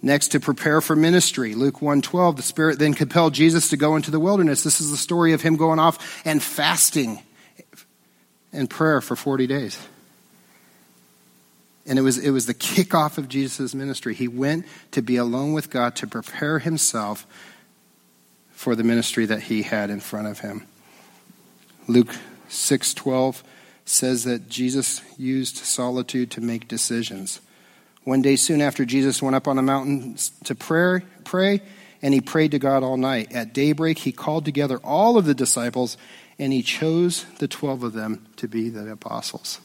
Next, 0.05 0.27
to 0.29 0.41
prepare 0.41 0.81
for 0.81 0.97
ministry. 0.97 1.55
Luke 1.55 1.79
1.12, 1.79 2.35
the 2.35 2.41
Spirit 2.41 2.77
then 2.77 2.93
compelled 2.93 3.33
Jesus 3.33 3.69
to 3.69 3.77
go 3.77 3.95
into 3.95 4.11
the 4.11 4.19
wilderness. 4.19 4.61
This 4.61 4.81
is 4.81 4.91
the 4.91 4.97
story 4.97 5.31
of 5.31 5.41
him 5.41 5.55
going 5.55 5.79
off 5.79 6.21
and 6.25 6.43
fasting 6.43 7.23
and 8.51 8.69
prayer 8.69 8.99
for 8.99 9.15
40 9.15 9.47
days. 9.47 9.79
And 11.85 11.97
it 11.97 12.01
was, 12.01 12.17
it 12.17 12.31
was 12.31 12.47
the 12.47 12.53
kickoff 12.53 13.17
of 13.17 13.29
Jesus' 13.29 13.73
ministry. 13.73 14.13
He 14.13 14.27
went 14.27 14.65
to 14.91 15.01
be 15.01 15.15
alone 15.15 15.53
with 15.53 15.69
God 15.69 15.95
to 15.97 16.07
prepare 16.07 16.59
himself 16.59 17.25
for 18.51 18.75
the 18.75 18.83
ministry 18.83 19.25
that 19.25 19.43
he 19.43 19.63
had 19.63 19.89
in 19.89 20.01
front 20.01 20.27
of 20.27 20.39
him. 20.39 20.67
Luke 21.87 22.15
6:12 22.49 23.41
says 23.85 24.23
that 24.25 24.49
Jesus 24.49 25.01
used 25.17 25.57
solitude 25.57 26.31
to 26.31 26.41
make 26.41 26.67
decisions. 26.67 27.41
One 28.03 28.21
day 28.21 28.35
soon 28.35 28.61
after 28.61 28.83
Jesus 28.85 29.21
went 29.21 29.35
up 29.35 29.47
on 29.47 29.57
a 29.57 29.61
mountain 29.61 30.17
to 30.43 30.55
pray, 30.55 31.01
pray, 31.23 31.61
and 32.01 32.13
he 32.13 32.19
prayed 32.19 32.51
to 32.51 32.59
God 32.59 32.83
all 32.83 32.97
night. 32.97 33.31
At 33.31 33.53
daybreak, 33.53 33.99
he 33.99 34.11
called 34.11 34.43
together 34.43 34.77
all 34.83 35.17
of 35.17 35.25
the 35.25 35.33
disciples, 35.33 35.97
and 36.37 36.51
he 36.51 36.61
chose 36.61 37.25
the 37.39 37.47
12 37.47 37.83
of 37.83 37.93
them 37.93 38.25
to 38.37 38.47
be 38.47 38.69
the 38.69 38.91
apostles. 38.91 39.61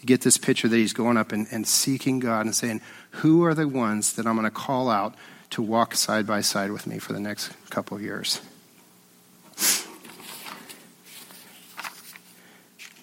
You 0.00 0.06
get 0.06 0.22
this 0.22 0.38
picture 0.38 0.68
that 0.68 0.76
he's 0.76 0.94
going 0.94 1.18
up 1.18 1.32
and, 1.32 1.46
and 1.50 1.66
seeking 1.66 2.18
God 2.18 2.46
and 2.46 2.54
saying, 2.54 2.80
Who 3.10 3.44
are 3.44 3.54
the 3.54 3.68
ones 3.68 4.14
that 4.14 4.26
I'm 4.26 4.36
going 4.36 4.44
to 4.44 4.50
call 4.50 4.88
out 4.88 5.14
to 5.50 5.60
walk 5.60 5.94
side 5.94 6.26
by 6.26 6.40
side 6.40 6.72
with 6.72 6.86
me 6.86 6.98
for 6.98 7.12
the 7.12 7.20
next 7.20 7.52
couple 7.68 8.00
years? 8.00 8.40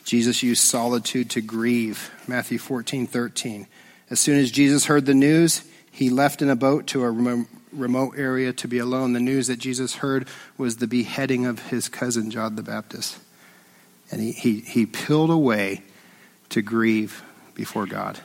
Jesus 0.04 0.44
used 0.44 0.64
solitude 0.64 1.30
to 1.32 1.42
grieve. 1.42 2.12
Matthew 2.28 2.58
14, 2.58 3.08
13. 3.08 3.68
As 4.10 4.20
soon 4.20 4.40
as 4.40 4.52
Jesus 4.52 4.86
heard 4.86 5.06
the 5.06 5.14
news, 5.14 5.64
he 5.92 6.10
left 6.10 6.42
in 6.42 6.50
a 6.50 6.56
boat 6.56 6.88
to 6.88 7.04
a 7.04 7.46
remote 7.72 8.14
area 8.18 8.54
to 8.54 8.68
be 8.68 8.80
alone. 8.80 9.14
The 9.14 9.20
news 9.20 9.48
that 9.48 9.58
Jesus 9.60 9.96
heard 9.96 10.28
was 10.58 10.78
the 10.78 10.88
beheading 10.88 11.46
of 11.46 11.68
his 11.68 11.90
cousin, 11.90 12.32
John 12.32 12.56
the 12.56 12.64
Baptist. 12.64 13.18
And 14.12 14.22
he, 14.22 14.32
he, 14.32 14.60
he 14.60 14.86
peeled 14.86 15.30
away 15.30 15.84
to 16.50 16.62
grieve 16.62 17.24
before 17.56 17.86
God. 17.86 18.20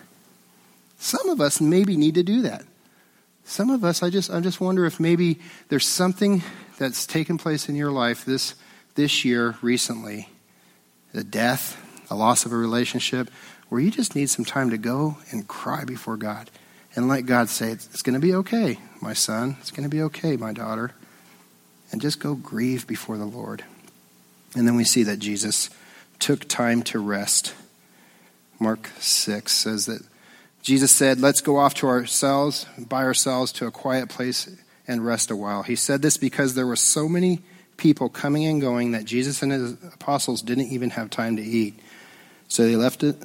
Some 0.99 1.29
of 1.29 1.41
us 1.41 1.61
maybe 1.61 1.97
need 1.97 2.15
to 2.15 2.23
do 2.23 2.43
that. 2.43 2.65
Some 3.45 3.71
of 3.71 3.85
us, 3.85 4.03
I 4.03 4.11
just, 4.11 4.31
I 4.31 4.41
just 4.41 4.61
wonder 4.61 4.85
if 4.85 5.01
maybe 5.01 5.39
there's 5.69 5.87
something 5.87 6.43
that's 6.79 7.07
taken 7.07 7.39
place 7.39 7.69
in 7.69 7.77
your 7.77 7.91
life 7.91 8.25
this, 8.25 8.55
this 8.95 9.25
year 9.25 9.57
recently 9.63 10.29
a 11.15 11.25
death, 11.25 11.83
a 12.11 12.15
loss 12.15 12.45
of 12.45 12.53
a 12.53 12.57
relationship, 12.57 13.31
where 13.69 13.81
you 13.81 13.91
just 13.91 14.15
need 14.15 14.31
some 14.31 14.45
time 14.45 14.71
to 14.71 14.79
go 14.79 15.19
and 15.31 15.47
cry 15.47 15.85
before 15.85 16.17
God 16.17 16.51
and 16.95 17.09
let 17.09 17.27
God 17.27 17.49
say, 17.49 17.71
It's 17.71 18.03
going 18.03 18.15
to 18.15 18.27
be 18.27 18.35
okay, 18.35 18.79
my 19.01 19.13
son. 19.13 19.57
It's 19.61 19.71
going 19.71 19.89
to 19.89 19.95
be 19.95 20.03
okay, 20.03 20.37
my 20.37 20.53
daughter. 20.53 20.93
And 21.91 22.01
just 22.01 22.21
go 22.21 22.35
grieve 22.35 22.87
before 22.87 23.17
the 23.17 23.25
Lord. 23.25 23.65
And 24.55 24.67
then 24.67 24.77
we 24.77 24.85
see 24.85 25.03
that 25.05 25.19
Jesus 25.19 25.71
took 26.19 26.49
time 26.49 26.83
to 26.85 26.99
rest. 26.99 27.55
Mark 28.59 28.91
6 28.99 29.53
says 29.53 29.87
that 29.87 30.03
Jesus 30.63 30.91
said, 30.91 31.21
Let's 31.21 31.41
go 31.41 31.59
off 31.59 31.75
to 31.75 31.87
ourselves, 31.87 32.67
by 32.79 33.05
ourselves, 33.05 33.53
to 33.53 33.67
a 33.67 33.71
quiet 33.71 34.09
place 34.09 34.51
and 34.87 35.05
rest 35.05 35.31
a 35.31 35.37
while. 35.37 35.63
He 35.63 35.77
said 35.77 36.03
this 36.03 36.17
because 36.17 36.55
there 36.55 36.67
were 36.67 36.77
so 36.77 37.09
many 37.09 37.41
people 37.77 38.09
coming 38.09 38.45
and 38.45 38.61
going 38.61 38.91
that 38.93 39.05
Jesus 39.05 39.43
and 39.43 39.53
his 39.53 39.73
apostles 39.95 40.43
didn't 40.43 40.73
even 40.73 40.91
have 40.91 41.11
time 41.11 41.37
to 41.37 41.43
eat. 41.43 41.79
So 42.49 42.65
they 42.65 42.77
left 42.77 43.05
it 43.05 43.17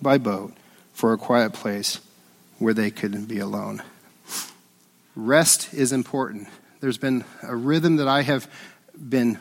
by 0.00 0.18
boat 0.18 0.54
for 0.92 1.12
a 1.12 1.18
quiet 1.18 1.52
place 1.52 2.00
where 2.58 2.74
they 2.74 2.90
could 2.90 3.28
be 3.28 3.38
alone. 3.38 3.82
Rest 5.14 5.72
is 5.74 5.92
important. 5.92 6.48
There's 6.80 6.98
been 6.98 7.24
a 7.42 7.56
rhythm 7.56 7.96
that 7.96 8.08
I 8.08 8.22
have 8.22 8.48
been 8.96 9.38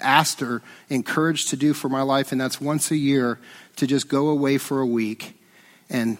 asked 0.00 0.42
or 0.42 0.62
encouraged 0.88 1.48
to 1.50 1.56
do 1.56 1.72
for 1.72 1.88
my 1.88 2.02
life, 2.02 2.32
and 2.32 2.40
that's 2.40 2.60
once 2.60 2.90
a 2.90 2.96
year 2.96 3.38
to 3.76 3.86
just 3.86 4.08
go 4.08 4.28
away 4.28 4.58
for 4.58 4.80
a 4.80 4.86
week 4.86 5.40
and 5.88 6.18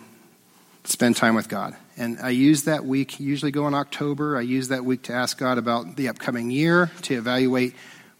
spend 0.84 1.16
time 1.16 1.34
with 1.34 1.48
God. 1.48 1.76
And 1.96 2.18
I 2.20 2.30
use 2.30 2.64
that 2.64 2.84
week, 2.84 3.20
usually 3.20 3.52
go 3.52 3.66
in 3.68 3.74
October. 3.74 4.36
I 4.36 4.40
use 4.42 4.68
that 4.68 4.84
week 4.84 5.02
to 5.04 5.12
ask 5.12 5.38
God 5.38 5.58
about 5.58 5.96
the 5.96 6.08
upcoming 6.08 6.50
year, 6.50 6.90
to 7.02 7.14
evaluate 7.14 7.74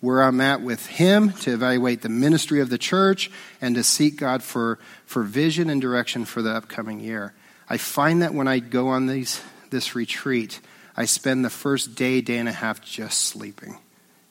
where 0.04 0.22
I'm 0.22 0.40
at 0.40 0.60
with 0.60 0.86
Him, 0.86 1.32
to 1.32 1.52
evaluate 1.52 2.02
the 2.02 2.08
ministry 2.08 2.60
of 2.60 2.68
the 2.68 2.78
church, 2.78 3.30
and 3.60 3.74
to 3.74 3.82
seek 3.82 4.16
God 4.16 4.42
for, 4.42 4.78
for 5.06 5.22
vision 5.22 5.70
and 5.70 5.80
direction 5.80 6.24
for 6.24 6.42
the 6.42 6.50
upcoming 6.50 7.00
year. 7.00 7.32
I 7.68 7.78
find 7.78 8.22
that 8.22 8.34
when 8.34 8.46
I 8.46 8.58
go 8.58 8.88
on 8.88 9.06
these, 9.06 9.40
this 9.70 9.94
retreat, 9.94 10.60
I 10.96 11.06
spend 11.06 11.44
the 11.44 11.50
first 11.50 11.94
day, 11.94 12.20
day 12.20 12.36
and 12.36 12.48
a 12.48 12.52
half 12.52 12.82
just 12.82 13.22
sleeping. 13.22 13.78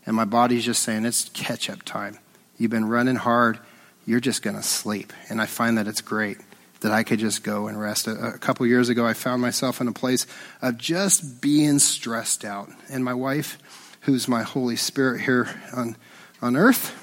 And 0.05 0.15
my 0.15 0.25
body's 0.25 0.63
just 0.63 0.83
saying, 0.83 1.05
it's 1.05 1.29
catch 1.29 1.69
up 1.69 1.83
time. 1.83 2.19
You've 2.57 2.71
been 2.71 2.88
running 2.88 3.15
hard, 3.15 3.59
you're 4.05 4.19
just 4.19 4.43
going 4.43 4.55
to 4.55 4.63
sleep. 4.63 5.12
And 5.29 5.41
I 5.41 5.47
find 5.47 5.77
that 5.77 5.88
it's 5.88 6.01
great 6.01 6.38
that 6.81 6.91
I 6.91 7.03
could 7.03 7.19
just 7.19 7.43
go 7.43 7.67
and 7.67 7.79
rest. 7.79 8.07
A, 8.07 8.33
a 8.33 8.38
couple 8.38 8.67
years 8.67 8.89
ago, 8.89 9.07
I 9.07 9.13
found 9.13 9.41
myself 9.41 9.81
in 9.81 9.88
a 9.88 9.93
place 9.93 10.27
of 10.62 10.77
just 10.77 11.41
being 11.41 11.79
stressed 11.79 12.45
out. 12.45 12.69
And 12.89 13.03
my 13.03 13.13
wife, 13.13 13.57
who's 14.04 14.28
my 14.28 14.44
Holy 14.44 14.76
Spirit 14.76 15.22
here 15.22 15.50
on, 15.76 15.96
on 16.42 16.56
earth, 16.56 16.94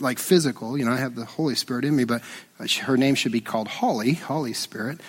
like 0.00 0.18
physical. 0.18 0.78
You 0.78 0.84
know, 0.84 0.92
I 0.92 0.96
have 0.96 1.14
the 1.14 1.24
Holy 1.24 1.54
Spirit 1.54 1.84
in 1.84 1.96
me, 1.96 2.04
but 2.04 2.22
her 2.82 2.96
name 2.96 3.14
should 3.14 3.32
be 3.32 3.40
called 3.40 3.68
Holly, 3.68 4.14
Holy 4.14 4.52
Spirit. 4.52 5.00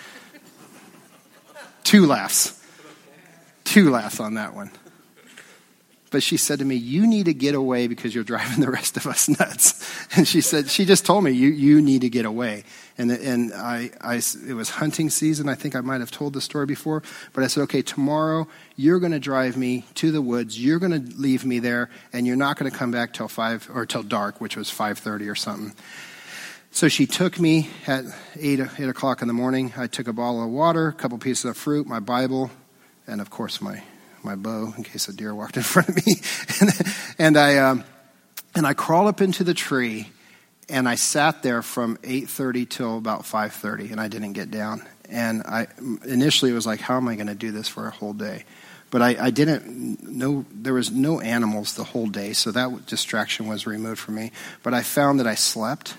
Two 1.84 2.06
laughs. 2.06 2.62
Two 3.64 3.90
laughs 3.90 4.18
on 4.18 4.34
that 4.34 4.54
one. 4.54 4.70
But 6.10 6.22
she 6.22 6.36
said 6.36 6.60
to 6.60 6.64
me, 6.64 6.76
You 6.76 7.06
need 7.06 7.26
to 7.26 7.34
get 7.34 7.54
away 7.54 7.88
because 7.88 8.14
you're 8.14 8.24
driving 8.24 8.60
the 8.60 8.70
rest 8.70 8.96
of 8.96 9.06
us 9.06 9.28
nuts. 9.28 9.84
And 10.16 10.26
she 10.26 10.40
said, 10.40 10.70
She 10.70 10.84
just 10.84 11.04
told 11.04 11.24
me, 11.24 11.32
You, 11.32 11.48
you 11.48 11.82
need 11.82 12.02
to 12.02 12.08
get 12.08 12.24
away. 12.24 12.64
And, 12.96 13.10
and 13.10 13.52
I, 13.52 13.90
I, 14.00 14.16
it 14.16 14.54
was 14.54 14.70
hunting 14.70 15.10
season. 15.10 15.48
I 15.48 15.54
think 15.54 15.74
I 15.74 15.80
might 15.80 16.00
have 16.00 16.10
told 16.10 16.32
the 16.32 16.40
story 16.40 16.64
before. 16.64 17.02
But 17.32 17.42
I 17.44 17.48
said, 17.48 17.62
Okay, 17.62 17.82
tomorrow 17.82 18.46
you're 18.76 19.00
going 19.00 19.12
to 19.12 19.18
drive 19.18 19.56
me 19.56 19.84
to 19.96 20.12
the 20.12 20.22
woods. 20.22 20.62
You're 20.62 20.78
going 20.78 20.92
to 20.92 21.20
leave 21.20 21.44
me 21.44 21.58
there. 21.58 21.90
And 22.12 22.26
you're 22.26 22.36
not 22.36 22.56
going 22.56 22.70
to 22.70 22.76
come 22.76 22.92
back 22.92 23.12
till 23.12 23.28
5 23.28 23.70
or 23.74 23.84
till 23.84 24.04
dark, 24.04 24.40
which 24.40 24.56
was 24.56 24.70
5.30 24.70 25.30
or 25.30 25.34
something. 25.34 25.74
So 26.70 26.88
she 26.88 27.06
took 27.06 27.40
me 27.40 27.70
at 27.86 28.04
8, 28.38 28.60
8 28.78 28.88
o'clock 28.88 29.22
in 29.22 29.28
the 29.28 29.34
morning. 29.34 29.72
I 29.76 29.86
took 29.86 30.08
a 30.08 30.12
bottle 30.12 30.44
of 30.44 30.50
water, 30.50 30.88
a 30.88 30.92
couple 30.92 31.18
pieces 31.18 31.46
of 31.46 31.56
fruit, 31.56 31.86
my 31.86 32.00
Bible, 32.00 32.50
and 33.06 33.20
of 33.20 33.30
course 33.30 33.60
my 33.60 33.82
my 34.26 34.34
bow 34.34 34.74
in 34.76 34.84
case 34.84 35.08
a 35.08 35.12
deer 35.12 35.34
walked 35.34 35.56
in 35.56 35.62
front 35.62 35.88
of 35.88 36.06
me. 36.06 36.14
and, 36.60 36.94
and, 37.18 37.36
I, 37.38 37.56
um, 37.58 37.84
and 38.54 38.66
I 38.66 38.74
crawled 38.74 39.08
up 39.08 39.22
into 39.22 39.44
the 39.44 39.54
tree 39.54 40.10
and 40.68 40.88
I 40.88 40.96
sat 40.96 41.42
there 41.42 41.62
from 41.62 41.96
8.30 41.98 42.68
till 42.68 42.98
about 42.98 43.22
5.30 43.22 43.92
and 43.92 44.00
I 44.00 44.08
didn't 44.08 44.34
get 44.34 44.50
down. 44.50 44.82
And 45.08 45.42
I 45.42 45.68
initially 46.04 46.50
it 46.50 46.54
was 46.54 46.66
like, 46.66 46.80
how 46.80 46.96
am 46.96 47.08
I 47.08 47.14
going 47.14 47.28
to 47.28 47.34
do 47.34 47.52
this 47.52 47.68
for 47.68 47.86
a 47.86 47.90
whole 47.90 48.12
day? 48.12 48.44
But 48.90 49.02
I, 49.02 49.16
I 49.26 49.30
didn't 49.30 50.02
know, 50.02 50.44
there 50.52 50.74
was 50.74 50.90
no 50.90 51.20
animals 51.20 51.74
the 51.74 51.84
whole 51.84 52.06
day, 52.06 52.32
so 52.32 52.50
that 52.52 52.86
distraction 52.86 53.48
was 53.48 53.66
removed 53.66 53.98
from 53.98 54.14
me. 54.14 54.32
But 54.62 54.74
I 54.74 54.82
found 54.82 55.18
that 55.20 55.26
I 55.26 55.34
slept. 55.34 55.94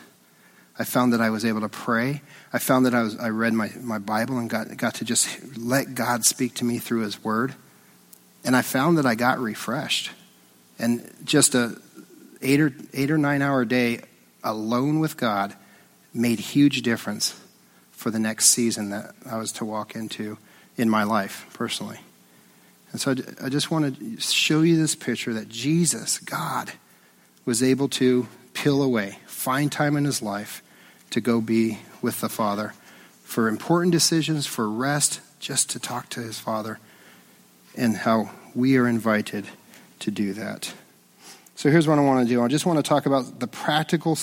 I 0.79 0.83
found 0.83 1.13
that 1.13 1.21
I 1.21 1.29
was 1.29 1.43
able 1.43 1.61
to 1.61 1.69
pray. 1.69 2.21
I 2.53 2.59
found 2.59 2.85
that 2.85 2.93
I, 2.93 3.01
was, 3.01 3.17
I 3.17 3.29
read 3.29 3.53
my, 3.53 3.71
my 3.81 3.97
Bible 3.97 4.37
and 4.37 4.49
got, 4.49 4.75
got 4.77 4.95
to 4.95 5.05
just 5.05 5.57
let 5.57 5.95
God 5.95 6.25
speak 6.25 6.53
to 6.55 6.65
me 6.65 6.79
through 6.79 7.01
His 7.01 7.23
Word. 7.23 7.55
And 8.47 8.55
I 8.55 8.61
found 8.61 8.97
that 8.97 9.05
I 9.05 9.15
got 9.15 9.39
refreshed. 9.39 10.11
And 10.79 11.13
just 11.25 11.53
a 11.53 11.79
eight 12.41 12.61
or 12.61 12.73
eight 12.93 13.11
or 13.11 13.17
nine 13.17 13.41
hour 13.41 13.65
day 13.65 14.01
alone 14.41 14.99
with 14.99 15.17
God 15.17 15.53
made 16.13 16.39
huge 16.39 16.81
difference 16.81 17.39
for 17.91 18.09
the 18.09 18.19
next 18.19 18.45
season 18.45 18.89
that 18.91 19.13
I 19.29 19.37
was 19.37 19.51
to 19.53 19.65
walk 19.65 19.95
into 19.95 20.37
in 20.77 20.89
my 20.89 21.03
life 21.03 21.45
personally. 21.53 21.99
And 22.93 23.01
so 23.01 23.15
I 23.43 23.49
just 23.49 23.69
want 23.69 23.99
to 23.99 24.19
show 24.21 24.61
you 24.61 24.77
this 24.77 24.95
picture 24.95 25.33
that 25.33 25.49
Jesus, 25.49 26.19
God, 26.19 26.71
was 27.43 27.61
able 27.61 27.89
to 27.89 28.27
peel 28.53 28.81
away, 28.81 29.19
find 29.25 29.69
time 29.69 29.97
in 29.97 30.05
his 30.05 30.21
life 30.21 30.63
to 31.09 31.19
go 31.19 31.41
be 31.41 31.79
with 32.01 32.21
the 32.21 32.29
Father 32.29 32.73
for 33.23 33.49
important 33.49 33.91
decisions, 33.91 34.47
for 34.47 34.69
rest, 34.69 35.19
just 35.41 35.69
to 35.71 35.79
talk 35.79 36.07
to 36.11 36.21
his 36.21 36.39
Father 36.39 36.79
and 37.77 37.95
how 37.95 38.31
we 38.55 38.77
are 38.77 38.87
invited 38.87 39.47
to 39.99 40.11
do 40.11 40.33
that. 40.33 40.73
So 41.55 41.71
here's 41.71 41.87
what 41.87 41.97
I 41.97 42.01
want 42.01 42.27
to 42.27 42.33
do. 42.33 42.43
I 42.43 42.47
just 42.47 42.65
want 42.65 42.77
to 42.77 42.83
talk 42.83 43.05
about 43.05 43.39
the 43.39 43.47
practical 43.47 44.17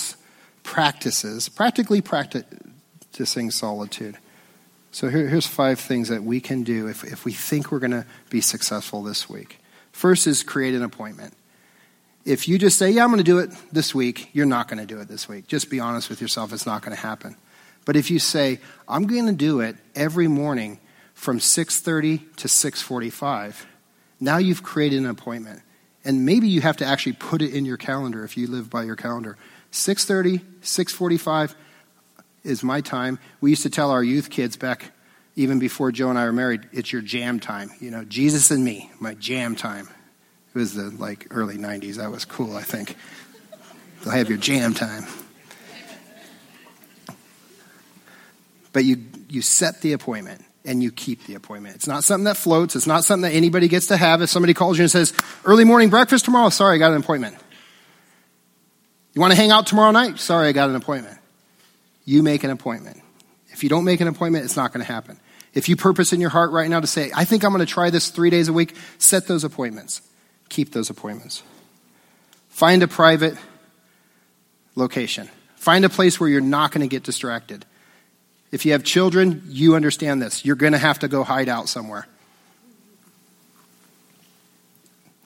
practices, 0.63 1.49
practically 1.49 2.01
practicing 2.01 3.51
solitude. 3.51 4.17
So 4.91 5.09
here, 5.09 5.27
here's 5.27 5.47
five 5.47 5.79
things 5.79 6.09
that 6.09 6.23
we 6.23 6.39
can 6.39 6.63
do 6.63 6.87
if, 6.87 7.03
if 7.03 7.25
we 7.25 7.33
think 7.33 7.71
we're 7.71 7.79
going 7.79 7.91
to 7.91 8.05
be 8.29 8.41
successful 8.41 9.03
this 9.03 9.29
week. 9.29 9.59
First 9.91 10.27
is 10.27 10.43
create 10.43 10.73
an 10.73 10.83
appointment. 10.83 11.33
If 12.23 12.47
you 12.47 12.57
just 12.57 12.77
say, 12.77 12.89
Yeah, 12.91 13.03
I'm 13.03 13.09
going 13.09 13.17
to 13.17 13.23
do 13.23 13.39
it 13.39 13.51
this 13.71 13.93
week, 13.93 14.29
you're 14.33 14.45
not 14.45 14.67
going 14.67 14.79
to 14.79 14.85
do 14.85 14.99
it 14.99 15.07
this 15.07 15.27
week. 15.27 15.47
Just 15.47 15.69
be 15.69 15.79
honest 15.79 16.09
with 16.09 16.21
yourself, 16.21 16.53
it's 16.53 16.65
not 16.65 16.81
going 16.81 16.95
to 16.95 17.01
happen. 17.01 17.35
But 17.83 17.95
if 17.95 18.09
you 18.09 18.17
say, 18.17 18.59
I'm 18.87 19.05
going 19.05 19.27
to 19.27 19.33
do 19.33 19.59
it 19.59 19.75
every 19.95 20.27
morning 20.27 20.79
from 21.15 21.39
6:30 21.39 22.21
to 22.35 22.47
6:45. 22.47 23.65
Now 24.19 24.37
you've 24.37 24.61
created 24.61 24.99
an 24.99 25.07
appointment. 25.07 25.63
And 26.03 26.23
maybe 26.23 26.47
you 26.47 26.61
have 26.61 26.77
to 26.77 26.85
actually 26.85 27.13
put 27.13 27.41
it 27.41 27.51
in 27.51 27.65
your 27.65 27.77
calendar 27.77 28.23
if 28.23 28.37
you 28.37 28.45
live 28.45 28.69
by 28.69 28.83
your 28.83 28.95
calendar. 28.95 29.37
6:30, 29.71 30.41
6:45 30.61 31.55
is 32.43 32.61
my 32.61 32.79
time. 32.79 33.17
We 33.41 33.49
used 33.49 33.63
to 33.63 33.71
tell 33.71 33.89
our 33.89 34.03
youth 34.03 34.29
kids 34.29 34.55
back 34.55 34.91
even 35.35 35.59
before 35.59 35.91
Joe 35.91 36.09
and 36.09 36.17
I 36.17 36.25
were 36.25 36.31
married, 36.31 36.61
it's 36.71 36.93
your 36.93 37.01
jam 37.01 37.39
time. 37.39 37.71
You 37.79 37.91
know, 37.91 38.05
Jesus 38.05 38.51
and 38.51 38.63
me, 38.63 38.91
my 38.99 39.15
jam 39.15 39.55
time. 39.55 39.89
It 40.53 40.57
was 40.57 40.75
the 40.75 40.91
like 40.91 41.27
early 41.29 41.57
90s. 41.57 41.97
That 41.97 42.11
was 42.11 42.23
cool, 42.23 42.55
I 42.55 42.63
think. 42.63 42.95
They'll 44.03 44.13
have 44.13 44.29
your 44.29 44.37
jam 44.37 44.73
time. 44.73 45.05
But 48.71 48.85
you 48.85 49.03
you 49.29 49.41
set 49.41 49.81
the 49.81 49.93
appointment 49.93 50.45
and 50.65 50.81
you 50.81 50.91
keep 50.91 51.25
the 51.25 51.35
appointment. 51.35 51.75
It's 51.75 51.87
not 51.87 52.03
something 52.03 52.25
that 52.25 52.37
floats. 52.37 52.75
It's 52.75 52.87
not 52.87 53.03
something 53.03 53.29
that 53.29 53.35
anybody 53.35 53.67
gets 53.67 53.87
to 53.87 53.97
have. 53.97 54.21
If 54.21 54.29
somebody 54.29 54.53
calls 54.53 54.77
you 54.77 54.83
and 54.83 54.91
says, 54.91 55.13
early 55.45 55.63
morning 55.63 55.89
breakfast 55.89 56.25
tomorrow, 56.25 56.49
sorry, 56.49 56.75
I 56.75 56.77
got 56.79 56.91
an 56.91 56.99
appointment. 56.99 57.37
You 59.13 59.21
want 59.21 59.31
to 59.31 59.37
hang 59.37 59.51
out 59.51 59.67
tomorrow 59.67 59.91
night? 59.91 60.19
Sorry, 60.19 60.47
I 60.47 60.51
got 60.51 60.69
an 60.69 60.75
appointment. 60.75 61.17
You 62.03 62.21
make 62.21 62.43
an 62.43 62.49
appointment. 62.49 63.01
If 63.49 63.63
you 63.63 63.69
don't 63.69 63.85
make 63.85 64.01
an 64.01 64.07
appointment, 64.07 64.43
it's 64.43 64.57
not 64.57 64.73
going 64.73 64.85
to 64.85 64.91
happen. 64.91 65.19
If 65.53 65.69
you 65.69 65.77
purpose 65.77 66.11
in 66.11 66.19
your 66.19 66.29
heart 66.29 66.51
right 66.51 66.69
now 66.69 66.81
to 66.81 66.87
say, 66.87 67.11
I 67.15 67.23
think 67.23 67.45
I'm 67.45 67.51
going 67.51 67.65
to 67.65 67.71
try 67.71 67.89
this 67.89 68.09
three 68.09 68.29
days 68.29 68.49
a 68.49 68.53
week, 68.53 68.75
set 68.97 69.27
those 69.27 69.45
appointments. 69.45 70.01
Keep 70.49 70.73
those 70.73 70.89
appointments. 70.89 71.43
Find 72.49 72.83
a 72.83 72.87
private 72.87 73.37
location. 74.75 75.29
Find 75.55 75.85
a 75.85 75.89
place 75.89 76.19
where 76.19 76.29
you're 76.29 76.41
not 76.41 76.71
going 76.71 76.81
to 76.81 76.93
get 76.93 77.03
distracted. 77.03 77.65
If 78.55 78.65
you 78.65 78.71
have 78.71 78.85
children, 78.85 79.43
you 79.49 79.75
understand 79.75 80.21
this. 80.21 80.45
You're 80.45 80.55
going 80.55 80.71
to 80.71 80.79
have 80.79 80.99
to 80.99 81.09
go 81.09 81.25
hide 81.25 81.49
out 81.49 81.67
somewhere. 81.67 82.07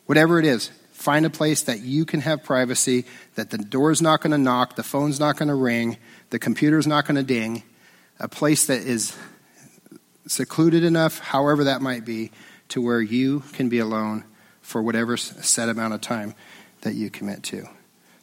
Whatever 0.07 0.39
it 0.39 0.45
is, 0.45 0.71
find 0.93 1.27
a 1.27 1.29
place 1.29 1.61
that 1.61 1.81
you 1.81 2.05
can 2.05 2.21
have 2.21 2.43
privacy, 2.43 3.05
that 3.35 3.51
the 3.51 3.59
door's 3.59 4.01
not 4.01 4.21
going 4.21 4.31
to 4.31 4.39
knock, 4.39 4.75
the 4.77 4.81
phone's 4.81 5.19
not 5.19 5.37
going 5.37 5.49
to 5.49 5.53
ring, 5.53 5.97
the 6.31 6.39
computer's 6.39 6.87
not 6.87 7.05
going 7.05 7.17
to 7.17 7.23
ding, 7.23 7.61
a 8.19 8.27
place 8.27 8.65
that 8.65 8.81
is 8.81 9.15
secluded 10.25 10.83
enough, 10.83 11.19
however 11.19 11.65
that 11.65 11.83
might 11.83 12.05
be, 12.05 12.31
to 12.69 12.81
where 12.81 12.99
you 12.99 13.41
can 13.53 13.69
be 13.69 13.77
alone 13.77 14.23
for 14.63 14.81
whatever 14.81 15.17
set 15.17 15.69
amount 15.69 15.93
of 15.93 16.01
time 16.01 16.33
that 16.81 16.95
you 16.95 17.11
commit 17.11 17.43
to. 17.43 17.69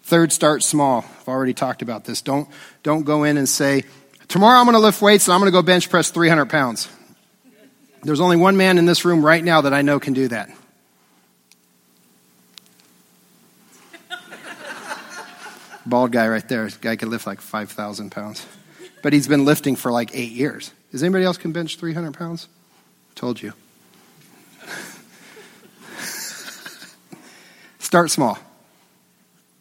Third, 0.03 0.33
start 0.33 0.65
small. 0.65 1.05
I've 1.21 1.29
already 1.29 1.55
talked 1.55 1.83
about 1.83 2.07
this. 2.07 2.23
Don't, 2.23 2.49
don't 2.83 3.05
go 3.05 3.23
in 3.23 3.37
and 3.37 3.49
say, 3.49 3.85
Tomorrow 4.29 4.59
I'm 4.59 4.67
going 4.67 4.75
to 4.75 4.81
lift 4.81 5.01
weights 5.01 5.27
and 5.27 5.35
I'm 5.35 5.41
going 5.41 5.53
to 5.53 5.57
go 5.57 5.63
bench 5.63 5.89
press 5.89 6.11
300 6.11 6.47
pounds. 6.47 6.89
There's 8.03 8.21
only 8.21 8.37
one 8.37 8.57
man 8.57 8.79
in 8.79 8.87
this 8.87 9.05
room 9.05 9.25
right 9.25 9.43
now 9.43 9.63
that 9.63 9.75
I 9.75 9.83
know 9.83 9.99
can 9.99 10.13
do 10.13 10.29
that. 10.29 10.49
Bald 15.87 16.13
guy 16.13 16.29
right 16.29 16.47
there. 16.49 16.69
Guy 16.81 16.97
can 16.97 17.11
lift 17.11 17.27
like 17.27 17.41
5,000 17.41 18.11
pounds. 18.11 18.47
But 19.03 19.13
he's 19.13 19.29
been 19.29 19.45
lifting 19.45 19.77
for 19.77 19.93
like 19.93 20.11
eight 20.15 20.33
years. 20.33 20.73
Does 20.91 21.03
anybody 21.03 21.25
else 21.25 21.37
can 21.37 21.53
bench 21.53 21.77
300 21.77 22.15
pounds? 22.15 22.49
Told 23.15 23.41
you. 23.43 23.53
Start 27.79 28.11
small. 28.11 28.39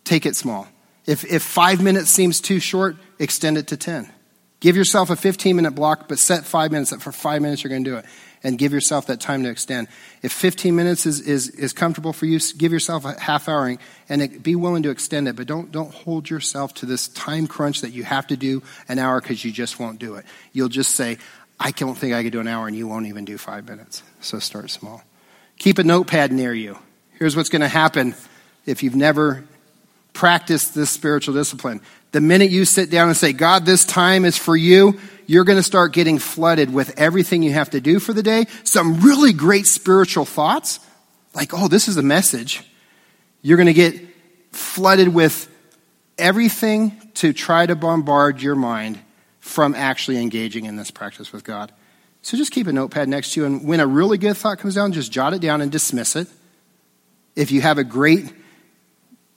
Take 0.04 0.25
it 0.25 0.36
small. 0.36 0.67
If, 1.06 1.23
if 1.25 1.43
five 1.43 1.82
minutes 1.82 2.10
seems 2.10 2.41
too 2.41 2.60
short, 2.60 2.95
extend 3.19 3.58
it 3.58 3.67
to 3.67 3.78
10. 3.78 4.12
Give 4.65 4.75
yourself 4.75 5.12
a 5.12 5.15
15 5.15 5.56
minute 5.56 5.75
block, 5.75 6.08
but 6.08 6.17
set 6.17 6.43
five 6.43 6.71
minutes 6.71 6.89
that 6.89 6.99
for 6.99 7.12
five 7.12 7.39
minutes 7.43 7.63
you're 7.63 7.69
going 7.69 7.84
to 7.84 7.91
do 7.91 7.97
it. 7.97 8.06
And 8.43 8.58
give 8.58 8.73
yourself 8.73 9.06
that 9.06 9.19
time 9.19 9.43
to 9.43 9.49
extend. 9.51 9.89
If 10.23 10.34
15 10.34 10.75
minutes 10.75 11.06
is, 11.06 11.21
is, 11.21 11.49
is 11.49 11.71
comfortable 11.71 12.13
for 12.13 12.25
you, 12.25 12.39
give 12.58 12.73
yourself 12.73 13.06
a 13.06 13.13
half 13.19 13.47
hour 13.47 13.78
and 14.10 14.21
it, 14.23 14.41
be 14.41 14.56
willing 14.56 14.82
to 14.82 14.89
extend 14.89 15.28
it. 15.28 15.36
But 15.36 15.45
don't, 15.45 15.71
don't 15.71 15.93
hold 15.93 16.32
yourself 16.32 16.73
to 16.75 16.88
this 16.88 17.08
time 17.10 17.45
crunch 17.45 17.82
that 17.82 17.91
you 17.91 18.06
have 18.06 18.25
to 18.25 18.38
do 18.38 18.63
an 18.89 18.97
hour 18.97 19.21
because 19.21 19.45
you 19.45 19.51
just 19.51 19.80
won't 19.80 19.99
do 19.99 20.15
it. 20.15 20.25
You'll 20.51 20.69
just 20.69 20.95
say, 20.95 21.19
I 21.60 21.69
don't 21.69 21.95
think 21.95 22.15
I 22.15 22.23
could 22.23 22.32
do 22.32 22.39
an 22.39 22.47
hour, 22.47 22.65
and 22.65 22.75
you 22.75 22.88
won't 22.88 23.06
even 23.06 23.23
do 23.23 23.38
five 23.38 23.69
minutes. 23.69 24.01
So 24.19 24.39
start 24.39 24.71
small. 24.71 25.04
Keep 25.60 25.78
a 25.78 25.84
notepad 25.84 26.32
near 26.32 26.56
you. 26.56 26.80
Here's 27.19 27.36
what's 27.36 27.49
going 27.49 27.62
to 27.62 27.67
happen 27.67 28.15
if 28.65 28.82
you've 28.82 28.95
never 28.95 29.43
practiced 30.13 30.73
this 30.73 30.89
spiritual 30.89 31.36
discipline. 31.36 31.82
The 32.15 32.21
minute 32.21 32.49
you 32.49 32.63
sit 32.63 32.89
down 32.89 33.10
and 33.10 33.17
say, 33.17 33.34
God, 33.34 33.65
this 33.65 33.84
time 33.84 34.23
is 34.23 34.38
for 34.38 34.56
you, 34.56 34.97
you're 35.25 35.43
going 35.43 35.58
to 35.58 35.63
start 35.63 35.91
getting 35.91 36.17
flooded 36.17 36.73
with 36.73 36.97
everything 36.97 37.43
you 37.43 37.51
have 37.51 37.71
to 37.71 37.82
do 37.82 37.99
for 37.99 38.13
the 38.13 38.23
day. 38.23 38.45
Some 38.63 39.01
really 39.01 39.34
great 39.34 39.65
spiritual 39.65 40.23
thoughts, 40.23 40.80
like, 41.34 41.54
oh, 41.54 41.67
this 41.67 41.89
is 41.89 41.97
a 41.97 42.01
message. 42.01 42.63
You're 43.41 43.58
going 43.58 43.67
to 43.67 43.73
get 43.73 43.99
flooded 44.54 45.10
with 45.10 45.54
everything 46.17 46.97
to 47.15 47.34
try 47.34 47.65
to 47.65 47.75
bombard 47.75 48.41
your 48.41 48.56
mind 48.56 48.97
from 49.41 49.75
actually 49.75 50.15
engaging 50.21 50.63
in 50.63 50.78
this 50.78 50.91
practice 50.91 51.34
with 51.34 51.43
God. 51.43 51.73
So 52.21 52.38
just 52.38 52.54
keep 52.54 52.67
a 52.67 52.71
notepad 52.71 53.10
next 53.10 53.34
to 53.34 53.41
you, 53.41 53.45
and 53.45 53.67
when 53.67 53.82
a 53.82 53.88
really 53.88 54.17
good 54.17 54.38
thought 54.38 54.60
comes 54.60 54.75
down, 54.75 54.93
just 54.93 55.12
jot 55.12 55.34
it 55.34 55.41
down 55.41 55.60
and 55.60 55.69
dismiss 55.69 56.15
it. 56.15 56.30
If 57.36 57.51
you 57.51 57.60
have 57.60 57.78
a 57.78 57.84
great 57.84 58.32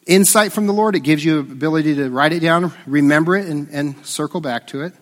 insight 0.08 0.52
from 0.52 0.66
the 0.66 0.72
Lord. 0.72 0.96
It 0.96 1.00
gives 1.00 1.24
you 1.24 1.38
ability 1.38 1.94
to 1.96 2.10
write 2.10 2.32
it 2.32 2.40
down, 2.40 2.72
remember 2.86 3.36
it, 3.36 3.46
and, 3.46 3.68
and 3.70 4.04
circle 4.04 4.40
back 4.40 4.66
to 4.68 4.82
it. 4.82 4.94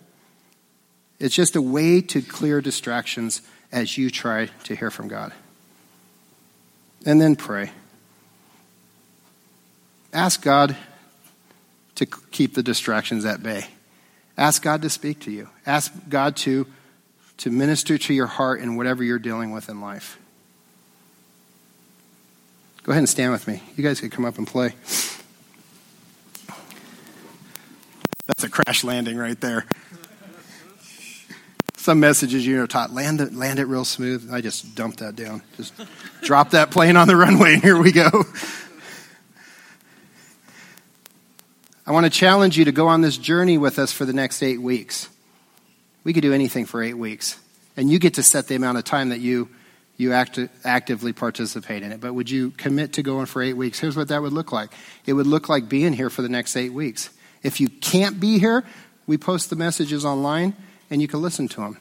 It's 1.19 1.33
just 1.33 1.55
a 1.55 1.61
way 1.61 2.01
to 2.01 2.21
clear 2.21 2.61
distractions 2.61 3.41
as 3.71 3.97
you 3.97 4.11
try 4.11 4.49
to 4.65 4.75
hear 4.75 4.91
from 4.91 5.07
God. 5.07 5.33
And 7.05 7.19
then 7.19 7.35
pray. 7.35 7.71
ask 10.13 10.41
God 10.41 10.75
to 11.95 12.05
keep 12.05 12.53
the 12.53 12.61
distractions 12.61 13.25
at 13.25 13.41
bay. 13.41 13.65
Ask 14.37 14.61
God 14.61 14.83
to 14.83 14.89
speak 14.89 15.21
to 15.21 15.31
you. 15.31 15.49
Ask 15.65 15.91
God 16.09 16.35
to, 16.37 16.67
to 17.37 17.49
minister 17.49 17.97
to 17.97 18.13
your 18.13 18.27
heart 18.27 18.61
in 18.61 18.75
whatever 18.75 19.03
you're 19.03 19.17
dealing 19.17 19.51
with 19.51 19.69
in 19.69 19.81
life. 19.81 20.19
Go 22.87 22.91
ahead 22.93 23.01
and 23.01 23.09
stand 23.09 23.33
with 23.33 23.49
me. 23.49 23.61
You 23.75 23.83
guys 23.83 23.99
could 23.99 24.13
come 24.13 24.23
up 24.23 24.37
and 24.37 24.47
play. 24.47 24.73
That's 28.25 28.45
a 28.45 28.49
crash 28.49 28.85
landing 28.85 29.17
right 29.17 29.37
there. 29.41 29.65
Some 31.75 31.99
messages 31.99 32.47
you 32.47 32.55
know 32.55 32.65
taught 32.65 32.93
land 32.93 33.19
it, 33.19 33.33
land 33.33 33.59
it 33.59 33.65
real 33.65 33.83
smooth. 33.83 34.29
I 34.31 34.39
just 34.39 34.73
dumped 34.73 34.99
that 34.99 35.17
down. 35.17 35.41
Just 35.57 35.73
drop 36.21 36.51
that 36.51 36.71
plane 36.71 36.95
on 36.95 37.09
the 37.09 37.17
runway, 37.17 37.55
and 37.55 37.61
here 37.61 37.77
we 37.77 37.91
go. 37.91 38.09
I 41.85 41.91
want 41.91 42.05
to 42.05 42.09
challenge 42.09 42.57
you 42.57 42.63
to 42.63 42.71
go 42.71 42.87
on 42.87 43.01
this 43.01 43.17
journey 43.17 43.57
with 43.57 43.79
us 43.79 43.91
for 43.91 44.05
the 44.05 44.13
next 44.13 44.41
eight 44.41 44.61
weeks. 44.61 45.09
We 46.05 46.13
could 46.13 46.21
do 46.21 46.31
anything 46.31 46.65
for 46.65 46.81
eight 46.81 46.97
weeks, 46.97 47.37
and 47.75 47.91
you 47.91 47.99
get 47.99 48.13
to 48.13 48.23
set 48.23 48.47
the 48.47 48.55
amount 48.55 48.77
of 48.77 48.85
time 48.85 49.09
that 49.09 49.19
you 49.19 49.49
you 49.97 50.13
act, 50.13 50.39
actively 50.63 51.11
participate 51.11 51.83
in 51.83 51.91
it. 51.91 51.99
But 51.99 52.13
would 52.13 52.29
you 52.29 52.51
commit 52.51 52.93
to 52.93 53.03
going 53.03 53.25
for 53.25 53.41
eight 53.41 53.53
weeks? 53.53 53.79
Here's 53.79 53.97
what 53.97 54.09
that 54.09 54.21
would 54.21 54.33
look 54.33 54.51
like. 54.51 54.71
It 55.05 55.13
would 55.13 55.27
look 55.27 55.49
like 55.49 55.67
being 55.67 55.93
here 55.93 56.09
for 56.09 56.21
the 56.21 56.29
next 56.29 56.55
eight 56.55 56.71
weeks. 56.71 57.09
If 57.41 57.59
you 57.59 57.67
can't 57.67 58.19
be 58.19 58.37
here, 58.39 58.63
we 59.07 59.17
post 59.17 59.49
the 59.49 59.55
messages 59.55 60.05
online 60.05 60.55
and 60.89 61.01
you 61.01 61.07
can 61.07 61.21
listen 61.21 61.47
to 61.49 61.61
them. 61.61 61.79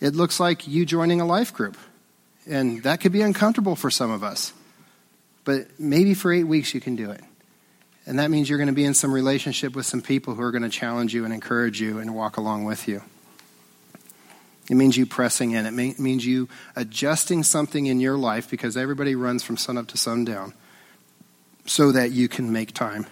It 0.00 0.14
looks 0.14 0.38
like 0.38 0.68
you 0.68 0.84
joining 0.84 1.20
a 1.20 1.26
life 1.26 1.52
group. 1.52 1.76
And 2.46 2.82
that 2.82 3.00
could 3.00 3.12
be 3.12 3.22
uncomfortable 3.22 3.76
for 3.76 3.90
some 3.90 4.10
of 4.10 4.22
us. 4.22 4.52
But 5.44 5.78
maybe 5.78 6.14
for 6.14 6.32
eight 6.32 6.44
weeks 6.44 6.74
you 6.74 6.80
can 6.80 6.96
do 6.96 7.10
it. 7.10 7.22
And 8.06 8.18
that 8.18 8.30
means 8.30 8.48
you're 8.48 8.58
going 8.58 8.68
to 8.68 8.74
be 8.74 8.84
in 8.84 8.94
some 8.94 9.12
relationship 9.12 9.74
with 9.74 9.86
some 9.86 10.02
people 10.02 10.34
who 10.34 10.42
are 10.42 10.50
going 10.50 10.62
to 10.62 10.68
challenge 10.68 11.14
you 11.14 11.24
and 11.24 11.32
encourage 11.32 11.80
you 11.80 11.98
and 11.98 12.14
walk 12.14 12.36
along 12.36 12.64
with 12.64 12.88
you. 12.88 13.02
It 14.70 14.76
means 14.76 14.96
you 14.96 15.04
pressing 15.04 15.50
in. 15.50 15.66
It 15.66 15.98
means 15.98 16.24
you 16.24 16.48
adjusting 16.76 17.42
something 17.42 17.86
in 17.86 17.98
your 17.98 18.16
life 18.16 18.48
because 18.48 18.76
everybody 18.76 19.16
runs 19.16 19.42
from 19.42 19.56
sun 19.56 19.76
up 19.76 19.88
to 19.88 19.96
sundown 19.96 20.54
so 21.66 21.90
that 21.90 22.12
you 22.12 22.28
can 22.28 22.52
make 22.52 22.72
time 22.72 23.06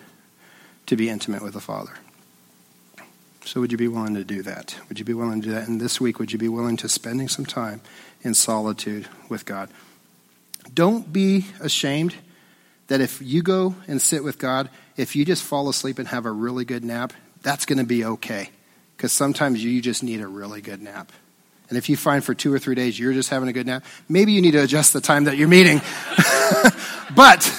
to 0.86 0.94
be 0.94 1.08
intimate 1.08 1.42
with 1.42 1.54
the 1.54 1.60
Father. 1.60 1.94
So, 3.44 3.60
would 3.60 3.72
you 3.72 3.78
be 3.78 3.88
willing 3.88 4.14
to 4.14 4.24
do 4.24 4.42
that? 4.42 4.78
Would 4.88 5.00
you 5.00 5.04
be 5.04 5.14
willing 5.14 5.40
to 5.40 5.48
do 5.48 5.54
that? 5.54 5.66
And 5.66 5.80
this 5.80 6.00
week, 6.00 6.20
would 6.20 6.32
you 6.32 6.38
be 6.38 6.48
willing 6.48 6.76
to 6.76 6.88
spending 6.88 7.28
some 7.28 7.44
time 7.44 7.80
in 8.22 8.34
solitude 8.34 9.08
with 9.28 9.44
God? 9.44 9.68
Don't 10.72 11.12
be 11.12 11.46
ashamed 11.60 12.14
that 12.86 13.00
if 13.00 13.20
you 13.20 13.42
go 13.42 13.74
and 13.88 14.00
sit 14.00 14.22
with 14.22 14.38
God, 14.38 14.70
if 14.96 15.16
you 15.16 15.24
just 15.24 15.42
fall 15.42 15.68
asleep 15.68 15.98
and 15.98 16.06
have 16.08 16.24
a 16.24 16.30
really 16.30 16.64
good 16.64 16.84
nap, 16.84 17.12
that's 17.42 17.64
going 17.66 17.78
to 17.78 17.84
be 17.84 18.04
okay. 18.04 18.50
Because 18.96 19.12
sometimes 19.12 19.64
you 19.64 19.80
just 19.80 20.04
need 20.04 20.20
a 20.20 20.28
really 20.28 20.60
good 20.60 20.82
nap. 20.82 21.10
And 21.68 21.76
if 21.76 21.88
you 21.88 21.96
find 21.96 22.24
for 22.24 22.34
two 22.34 22.52
or 22.52 22.58
three 22.58 22.74
days 22.74 22.98
you're 22.98 23.12
just 23.12 23.28
having 23.30 23.48
a 23.48 23.52
good 23.52 23.66
nap, 23.66 23.84
maybe 24.08 24.32
you 24.32 24.40
need 24.40 24.52
to 24.52 24.62
adjust 24.62 24.92
the 24.92 25.00
time 25.00 25.24
that 25.24 25.36
you're 25.36 25.48
meeting. 25.48 25.80
but, 27.14 27.52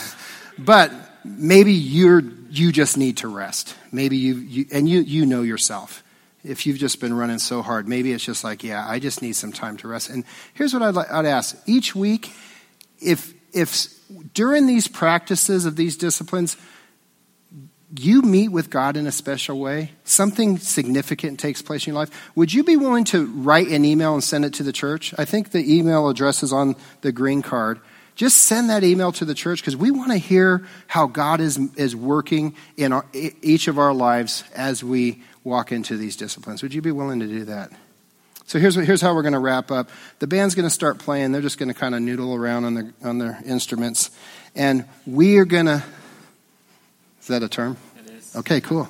but 0.58 0.92
maybe 1.24 1.74
you're 1.74 2.22
you 2.50 2.72
just 2.72 2.98
need 2.98 3.18
to 3.18 3.28
rest. 3.28 3.76
Maybe 3.92 4.18
you, 4.18 4.36
you 4.36 4.66
and 4.72 4.90
you, 4.90 5.02
you 5.02 5.26
know 5.26 5.44
yourself. 5.44 6.04
If 6.44 6.66
you've 6.66 6.78
just 6.78 7.00
been 7.00 7.14
running 7.14 7.40
so 7.40 7.62
hard, 7.62 7.88
maybe 7.88 8.14
it's 8.14 8.24
just 8.24 8.44
like, 8.44 8.64
yeah, 8.64 8.86
I 8.88 9.00
just 9.00 9.22
need 9.22 9.34
some 9.34 9.52
time 9.52 9.78
to 9.78 9.88
rest. 9.88 10.10
And 10.10 10.24
here's 10.54 10.74
what 10.74 10.82
I'd, 10.82 10.98
I'd 10.98 11.26
ask 11.26 11.58
each 11.68 11.96
week, 11.96 12.34
if, 13.02 13.34
if 13.54 13.88
during 14.34 14.66
these 14.66 14.88
practices 14.88 15.66
of 15.66 15.76
these 15.76 15.98
disciplines, 15.98 16.56
you 17.96 18.22
meet 18.22 18.50
with 18.50 18.70
God 18.70 18.98
in 18.98 19.08
a 19.08 19.12
special 19.12 19.60
way, 19.60 19.92
something 20.04 20.58
significant 20.58 21.40
takes 21.40 21.62
place 21.62 21.88
in 21.88 21.94
your 21.94 22.00
life, 22.00 22.32
would 22.36 22.54
you 22.54 22.64
be 22.64 22.78
willing 22.78 23.04
to 23.06 23.26
write 23.26 23.68
an 23.70 23.86
email 23.86 24.14
and 24.14 24.24
send 24.24 24.46
it 24.46 24.54
to 24.56 24.64
the 24.64 24.72
church? 24.72 25.14
I 25.18 25.26
think 25.26 25.52
the 25.52 25.78
email 25.78 26.08
address 26.08 26.44
is 26.44 26.54
on 26.54 26.76
the 27.02 27.12
green 27.12 27.42
card 27.42 27.80
just 28.20 28.40
send 28.40 28.70
that 28.70 28.84
email 28.84 29.14
to 29.14 29.24
the 29.24 29.34
church 29.34 29.62
because 29.62 29.78
we 29.78 29.92
want 29.92 30.12
to 30.12 30.18
hear 30.18 30.68
how 30.88 31.08
God 31.08 31.40
is, 31.40 31.58
is 31.78 31.96
working 31.96 32.54
in 32.76 32.92
our, 32.92 33.06
each 33.14 33.70
of 33.70 33.80
our 33.80 33.94
lives 33.94 34.44
as 34.54 34.84
we 34.84 35.24
walk 35.46 35.72
into 35.72 35.96
these 35.96 36.18
disciplines. 36.18 36.62
Would 36.62 36.74
you 36.74 36.82
be 36.82 36.92
willing 36.92 37.22
to 37.22 37.28
do 37.28 37.46
that? 37.46 37.72
So 38.46 38.60
here's, 38.60 38.76
here's 38.76 39.00
how 39.00 39.16
we're 39.16 39.22
going 39.22 39.36
to 39.36 39.40
wrap 39.40 39.72
up. 39.72 39.90
The 40.20 40.28
band's 40.28 40.54
going 40.54 40.66
to 40.66 40.70
start 40.70 41.00
playing. 41.00 41.32
They're 41.32 41.42
just 41.42 41.58
going 41.58 41.70
to 41.70 41.74
kind 41.74 41.96
of 41.96 42.02
noodle 42.02 42.36
around 42.36 42.66
on, 42.66 42.74
the, 42.74 42.94
on 43.06 43.20
their 43.20 43.40
instruments. 43.46 44.12
And 44.54 44.84
we 45.08 45.38
are 45.38 45.46
going 45.46 45.68
to. 45.68 45.82
Is 47.30 47.40
that 47.40 47.44
a 47.44 47.50
term? 47.50 47.78
It 48.00 48.12
is. 48.12 48.36
Okay, 48.36 48.60
cool. 48.60 48.90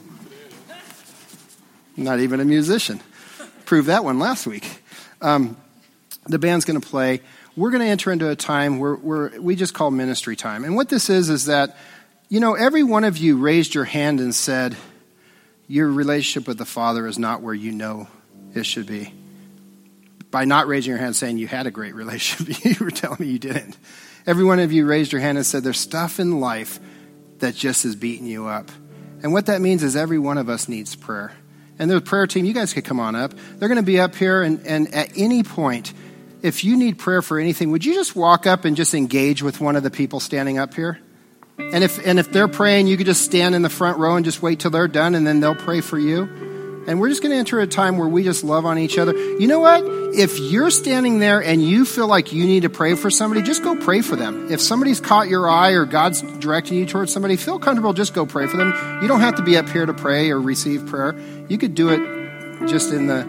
Not 1.97 2.21
even 2.21 2.39
a 2.39 2.45
musician. 2.45 3.02
Proved 3.65 3.89
that 3.89 4.06
one 4.06 4.17
last 4.17 4.47
week. 4.47 4.82
Um, 5.21 5.58
the 6.25 6.39
band's 6.39 6.63
going 6.63 6.80
to 6.80 6.88
play 6.88 7.19
we're 7.60 7.71
going 7.71 7.82
to 7.82 7.88
enter 7.88 8.10
into 8.10 8.30
a 8.30 8.38
time 8.38 8.80
where, 8.80 8.95
where 8.95 9.34
we 9.41 9.58
just 9.58 9.73
call 9.73 9.91
ministry 9.91 10.38
time. 10.38 10.63
And 10.63 10.78
what 10.78 10.88
this 10.88 11.10
is, 11.10 11.30
is 11.30 11.47
that, 11.47 11.75
you 12.30 12.39
know, 12.39 12.54
every 12.54 12.84
one 12.84 13.04
of 13.04 13.17
you 13.17 13.38
raised 13.38 13.75
your 13.75 13.84
hand 13.84 14.21
and 14.21 14.34
said, 14.34 14.78
your 15.67 15.91
relationship 15.91 16.47
with 16.47 16.58
the 16.58 16.65
Father 16.65 17.06
is 17.06 17.19
not 17.19 17.41
where 17.41 17.54
you 17.54 17.73
know 17.73 18.08
it 18.56 18.65
should 18.65 18.88
be. 18.88 19.13
By 20.32 20.45
not 20.45 20.67
raising 20.67 20.91
your 20.91 20.99
hand 20.99 21.17
saying 21.17 21.38
you 21.38 21.47
had 21.47 21.67
a 21.67 21.71
great 21.71 21.95
relationship, 21.95 22.63
you 22.63 22.86
were 22.86 22.91
telling 22.91 23.17
me 23.19 23.28
you 23.28 23.39
didn't. 23.39 23.78
Every 24.25 24.45
one 24.45 24.60
of 24.60 24.71
you 24.71 24.86
raised 24.86 25.12
your 25.12 25.21
hand 25.21 25.38
and 25.38 25.45
said, 25.45 25.63
There's 25.63 25.80
stuff 25.80 26.19
in 26.19 26.39
life 26.39 26.80
that 27.39 27.56
just 27.56 27.86
is 27.86 27.95
beating 27.95 28.25
you 28.25 28.47
up. 28.47 28.69
And 29.21 29.34
what 29.34 29.47
that 29.47 29.62
means 29.62 29.84
is 29.84 29.95
every 29.95 30.19
one 30.19 30.38
of 30.38 30.49
us 30.49 30.69
needs 30.69 30.95
prayer. 30.95 31.34
And 31.78 31.89
the 31.89 32.02
prayer 32.02 32.28
team, 32.28 32.45
you 32.45 32.54
guys 32.54 32.73
could 32.73 32.86
come 32.86 32.99
on 32.99 33.15
up. 33.15 33.34
They're 33.58 33.69
going 33.69 33.78
to 33.78 33.84
be 33.84 33.99
up 33.99 34.15
here, 34.15 34.43
and, 34.43 34.65
and 34.65 34.93
at 34.93 35.17
any 35.17 35.43
point, 35.43 35.93
if 36.41 36.63
you 36.63 36.78
need 36.78 36.97
prayer 36.97 37.21
for 37.21 37.39
anything, 37.39 37.71
would 37.71 37.86
you 37.86 37.93
just 37.93 38.15
walk 38.15 38.47
up 38.47 38.65
and 38.65 38.75
just 38.75 38.93
engage 38.93 39.41
with 39.43 39.60
one 39.60 39.75
of 39.75 39.84
the 39.84 39.91
people 39.91 40.19
standing 40.19 40.58
up 40.58 40.73
here? 40.73 40.99
And 41.58 41.84
if, 41.84 42.06
and 42.06 42.19
if 42.19 42.32
they're 42.32 42.47
praying, 42.47 42.88
you 42.88 42.95
could 42.95 43.06
just 43.06 43.23
stand 43.23 43.56
in 43.56 43.62
the 43.62 43.69
front 43.69 43.97
row 43.97 44.15
and 44.15 44.23
just 44.23 44.41
wait 44.41 44.60
till 44.60 44.71
they're 44.71 44.88
done, 44.88 45.15
and 45.15 45.28
then 45.28 45.39
they'll 45.39 45.56
pray 45.56 45.82
for 45.82 45.99
you. 45.99 46.49
And 46.89 46.99
we're 46.99 47.10
just 47.10 47.21
going 47.21 47.32
to 47.32 47.38
enter 47.38 47.60
a 47.60 47.67
time 47.67 47.99
where 47.99 48.08
we 48.08 48.23
just 48.23 48.43
love 48.43 48.65
on 48.65 48.80
each 48.80 48.97
other. 48.97 49.13
You 49.13 49.45
know 49.45 49.60
what? 49.60 49.84
If 50.15 50.39
you're 50.39 50.71
standing 50.71 51.19
there 51.19 51.39
and 51.39 51.62
you 51.62 51.86
feel 51.86 52.08
like 52.08 52.34
you 52.34 52.47
need 52.47 52.63
to 52.63 52.69
pray 52.71 52.95
for 52.95 53.12
somebody, 53.12 53.43
just 53.43 53.63
go 53.63 53.75
pray 53.75 54.02
for 54.02 54.15
them. 54.15 54.52
If 54.52 54.60
somebody's 54.60 54.99
caught 54.99 55.28
your 55.28 55.47
eye 55.47 55.73
or 55.73 55.86
God's 55.86 56.23
directing 56.39 56.80
you 56.80 56.88
towards 56.88 57.13
somebody, 57.13 57.36
feel 57.36 57.60
comfortable, 57.60 57.93
just 57.93 58.15
go 58.15 58.25
pray 58.25 58.47
for 58.47 58.58
them. 58.58 58.73
You 59.04 59.08
don't 59.08 59.19
have 59.19 59.36
to 59.36 59.43
be 59.43 59.56
up 59.56 59.69
here 59.69 59.86
to 59.86 59.93
pray 59.93 60.32
or 60.32 60.41
receive 60.41 60.88
prayer. 60.88 61.15
You 61.47 61.60
could 61.60 61.75
do 61.75 61.89
it 61.89 62.67
just 62.67 62.91
in 62.91 63.06
the 63.06 63.21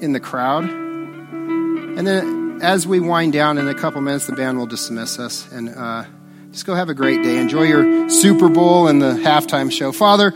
in 0.00 0.14
the 0.14 0.20
crowd. 0.20 0.64
And 0.64 2.06
then 2.06 2.60
as 2.62 2.86
we 2.86 2.98
wind 2.98 3.34
down 3.34 3.58
in 3.58 3.68
a 3.68 3.74
couple 3.74 4.00
minutes, 4.00 4.26
the 4.26 4.32
band 4.32 4.56
will 4.56 4.66
dismiss 4.66 5.18
us. 5.18 5.52
And 5.52 5.68
uh, 5.68 6.04
just 6.50 6.64
go 6.64 6.74
have 6.74 6.88
a 6.88 6.94
great 6.94 7.22
day. 7.22 7.36
Enjoy 7.36 7.64
your 7.64 8.08
Super 8.08 8.48
Bowl 8.48 8.88
and 8.88 9.02
the 9.02 9.12
halftime 9.12 9.70
show. 9.70 9.92
Father, 9.92 10.32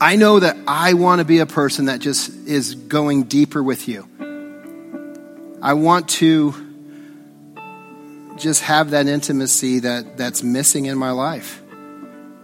I 0.00 0.16
know 0.16 0.38
that 0.38 0.56
I 0.66 0.94
want 0.94 1.20
to 1.20 1.24
be 1.24 1.40
a 1.40 1.46
person 1.46 1.86
that 1.86 2.00
just 2.00 2.30
is 2.46 2.74
going 2.74 3.24
deeper 3.24 3.62
with 3.62 3.88
you. 3.88 4.08
I 5.60 5.74
want 5.74 6.08
to 6.10 6.54
just 8.36 8.62
have 8.62 8.90
that 8.90 9.08
intimacy 9.08 9.80
that, 9.80 10.16
that's 10.16 10.42
missing 10.42 10.86
in 10.86 10.96
my 10.96 11.10
life. 11.10 11.60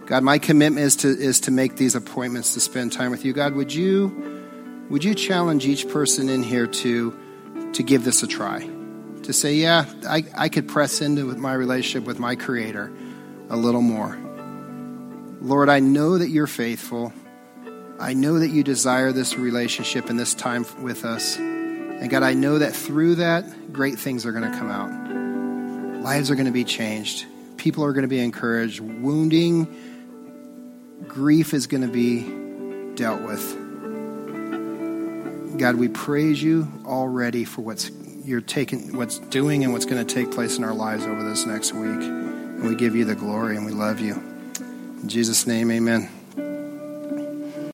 God, 0.05 0.23
my 0.23 0.37
commitment 0.37 0.85
is 0.85 0.97
to, 0.97 1.07
is 1.07 1.41
to 1.41 1.51
make 1.51 1.77
these 1.77 1.95
appointments 1.95 2.53
to 2.55 2.59
spend 2.59 2.91
time 2.91 3.11
with 3.11 3.23
you. 3.23 3.31
God, 3.31 3.53
would 3.53 3.73
you, 3.73 4.43
would 4.89 5.03
you 5.03 5.15
challenge 5.15 5.65
each 5.65 5.87
person 5.89 6.29
in 6.29 6.43
here 6.43 6.67
to 6.67 7.17
to 7.75 7.83
give 7.83 8.03
this 8.03 8.23
a 8.23 8.27
try. 8.27 8.67
To 9.23 9.33
say, 9.33 9.55
yeah, 9.55 9.85
I, 10.07 10.23
I 10.35 10.49
could 10.49 10.67
press 10.67 11.01
into 11.01 11.25
with 11.25 11.37
my 11.37 11.53
relationship 11.53 12.07
with 12.07 12.19
my 12.19 12.35
Creator 12.35 12.91
a 13.49 13.57
little 13.57 13.81
more. 13.81 14.17
Lord, 15.41 15.69
I 15.69 15.79
know 15.79 16.17
that 16.17 16.29
you're 16.29 16.47
faithful. 16.47 17.13
I 17.99 18.13
know 18.13 18.39
that 18.39 18.49
you 18.49 18.63
desire 18.63 19.11
this 19.11 19.37
relationship 19.37 20.09
and 20.09 20.19
this 20.19 20.33
time 20.33 20.65
with 20.81 21.05
us. 21.05 21.37
And 21.37 22.09
God, 22.09 22.23
I 22.23 22.33
know 22.33 22.59
that 22.59 22.75
through 22.75 23.15
that, 23.15 23.71
great 23.71 23.97
things 23.97 24.25
are 24.25 24.33
going 24.33 24.51
to 24.51 24.57
come 24.57 24.69
out. 24.69 26.03
Lives 26.03 26.29
are 26.29 26.35
going 26.35 26.45
to 26.45 26.51
be 26.51 26.65
changed. 26.65 27.25
People 27.57 27.85
are 27.85 27.93
going 27.93 28.03
to 28.03 28.09
be 28.09 28.19
encouraged. 28.19 28.81
Wounding, 28.81 29.67
grief 31.07 31.53
is 31.53 31.67
going 31.67 31.83
to 31.83 31.87
be 31.87 32.95
dealt 32.95 33.21
with. 33.21 33.61
God, 35.57 35.75
we 35.75 35.87
praise 35.87 36.43
you 36.43 36.67
already 36.85 37.45
for 37.45 37.61
what's 37.61 37.89
you're 38.25 38.41
taking, 38.41 38.97
what's 38.97 39.19
doing, 39.19 39.63
and 39.63 39.71
what's 39.71 39.85
going 39.85 40.05
to 40.05 40.13
take 40.13 40.31
place 40.31 40.57
in 40.57 40.63
our 40.63 40.73
lives 40.73 41.05
over 41.05 41.23
this 41.23 41.45
next 41.45 41.73
week. 41.73 42.01
And 42.01 42.67
we 42.67 42.75
give 42.75 42.95
you 42.95 43.05
the 43.05 43.15
glory 43.15 43.55
and 43.55 43.65
we 43.65 43.71
love 43.71 43.99
you. 43.99 44.15
In 45.01 45.07
Jesus' 45.07 45.47
name, 45.47 45.71
amen. 45.71 46.09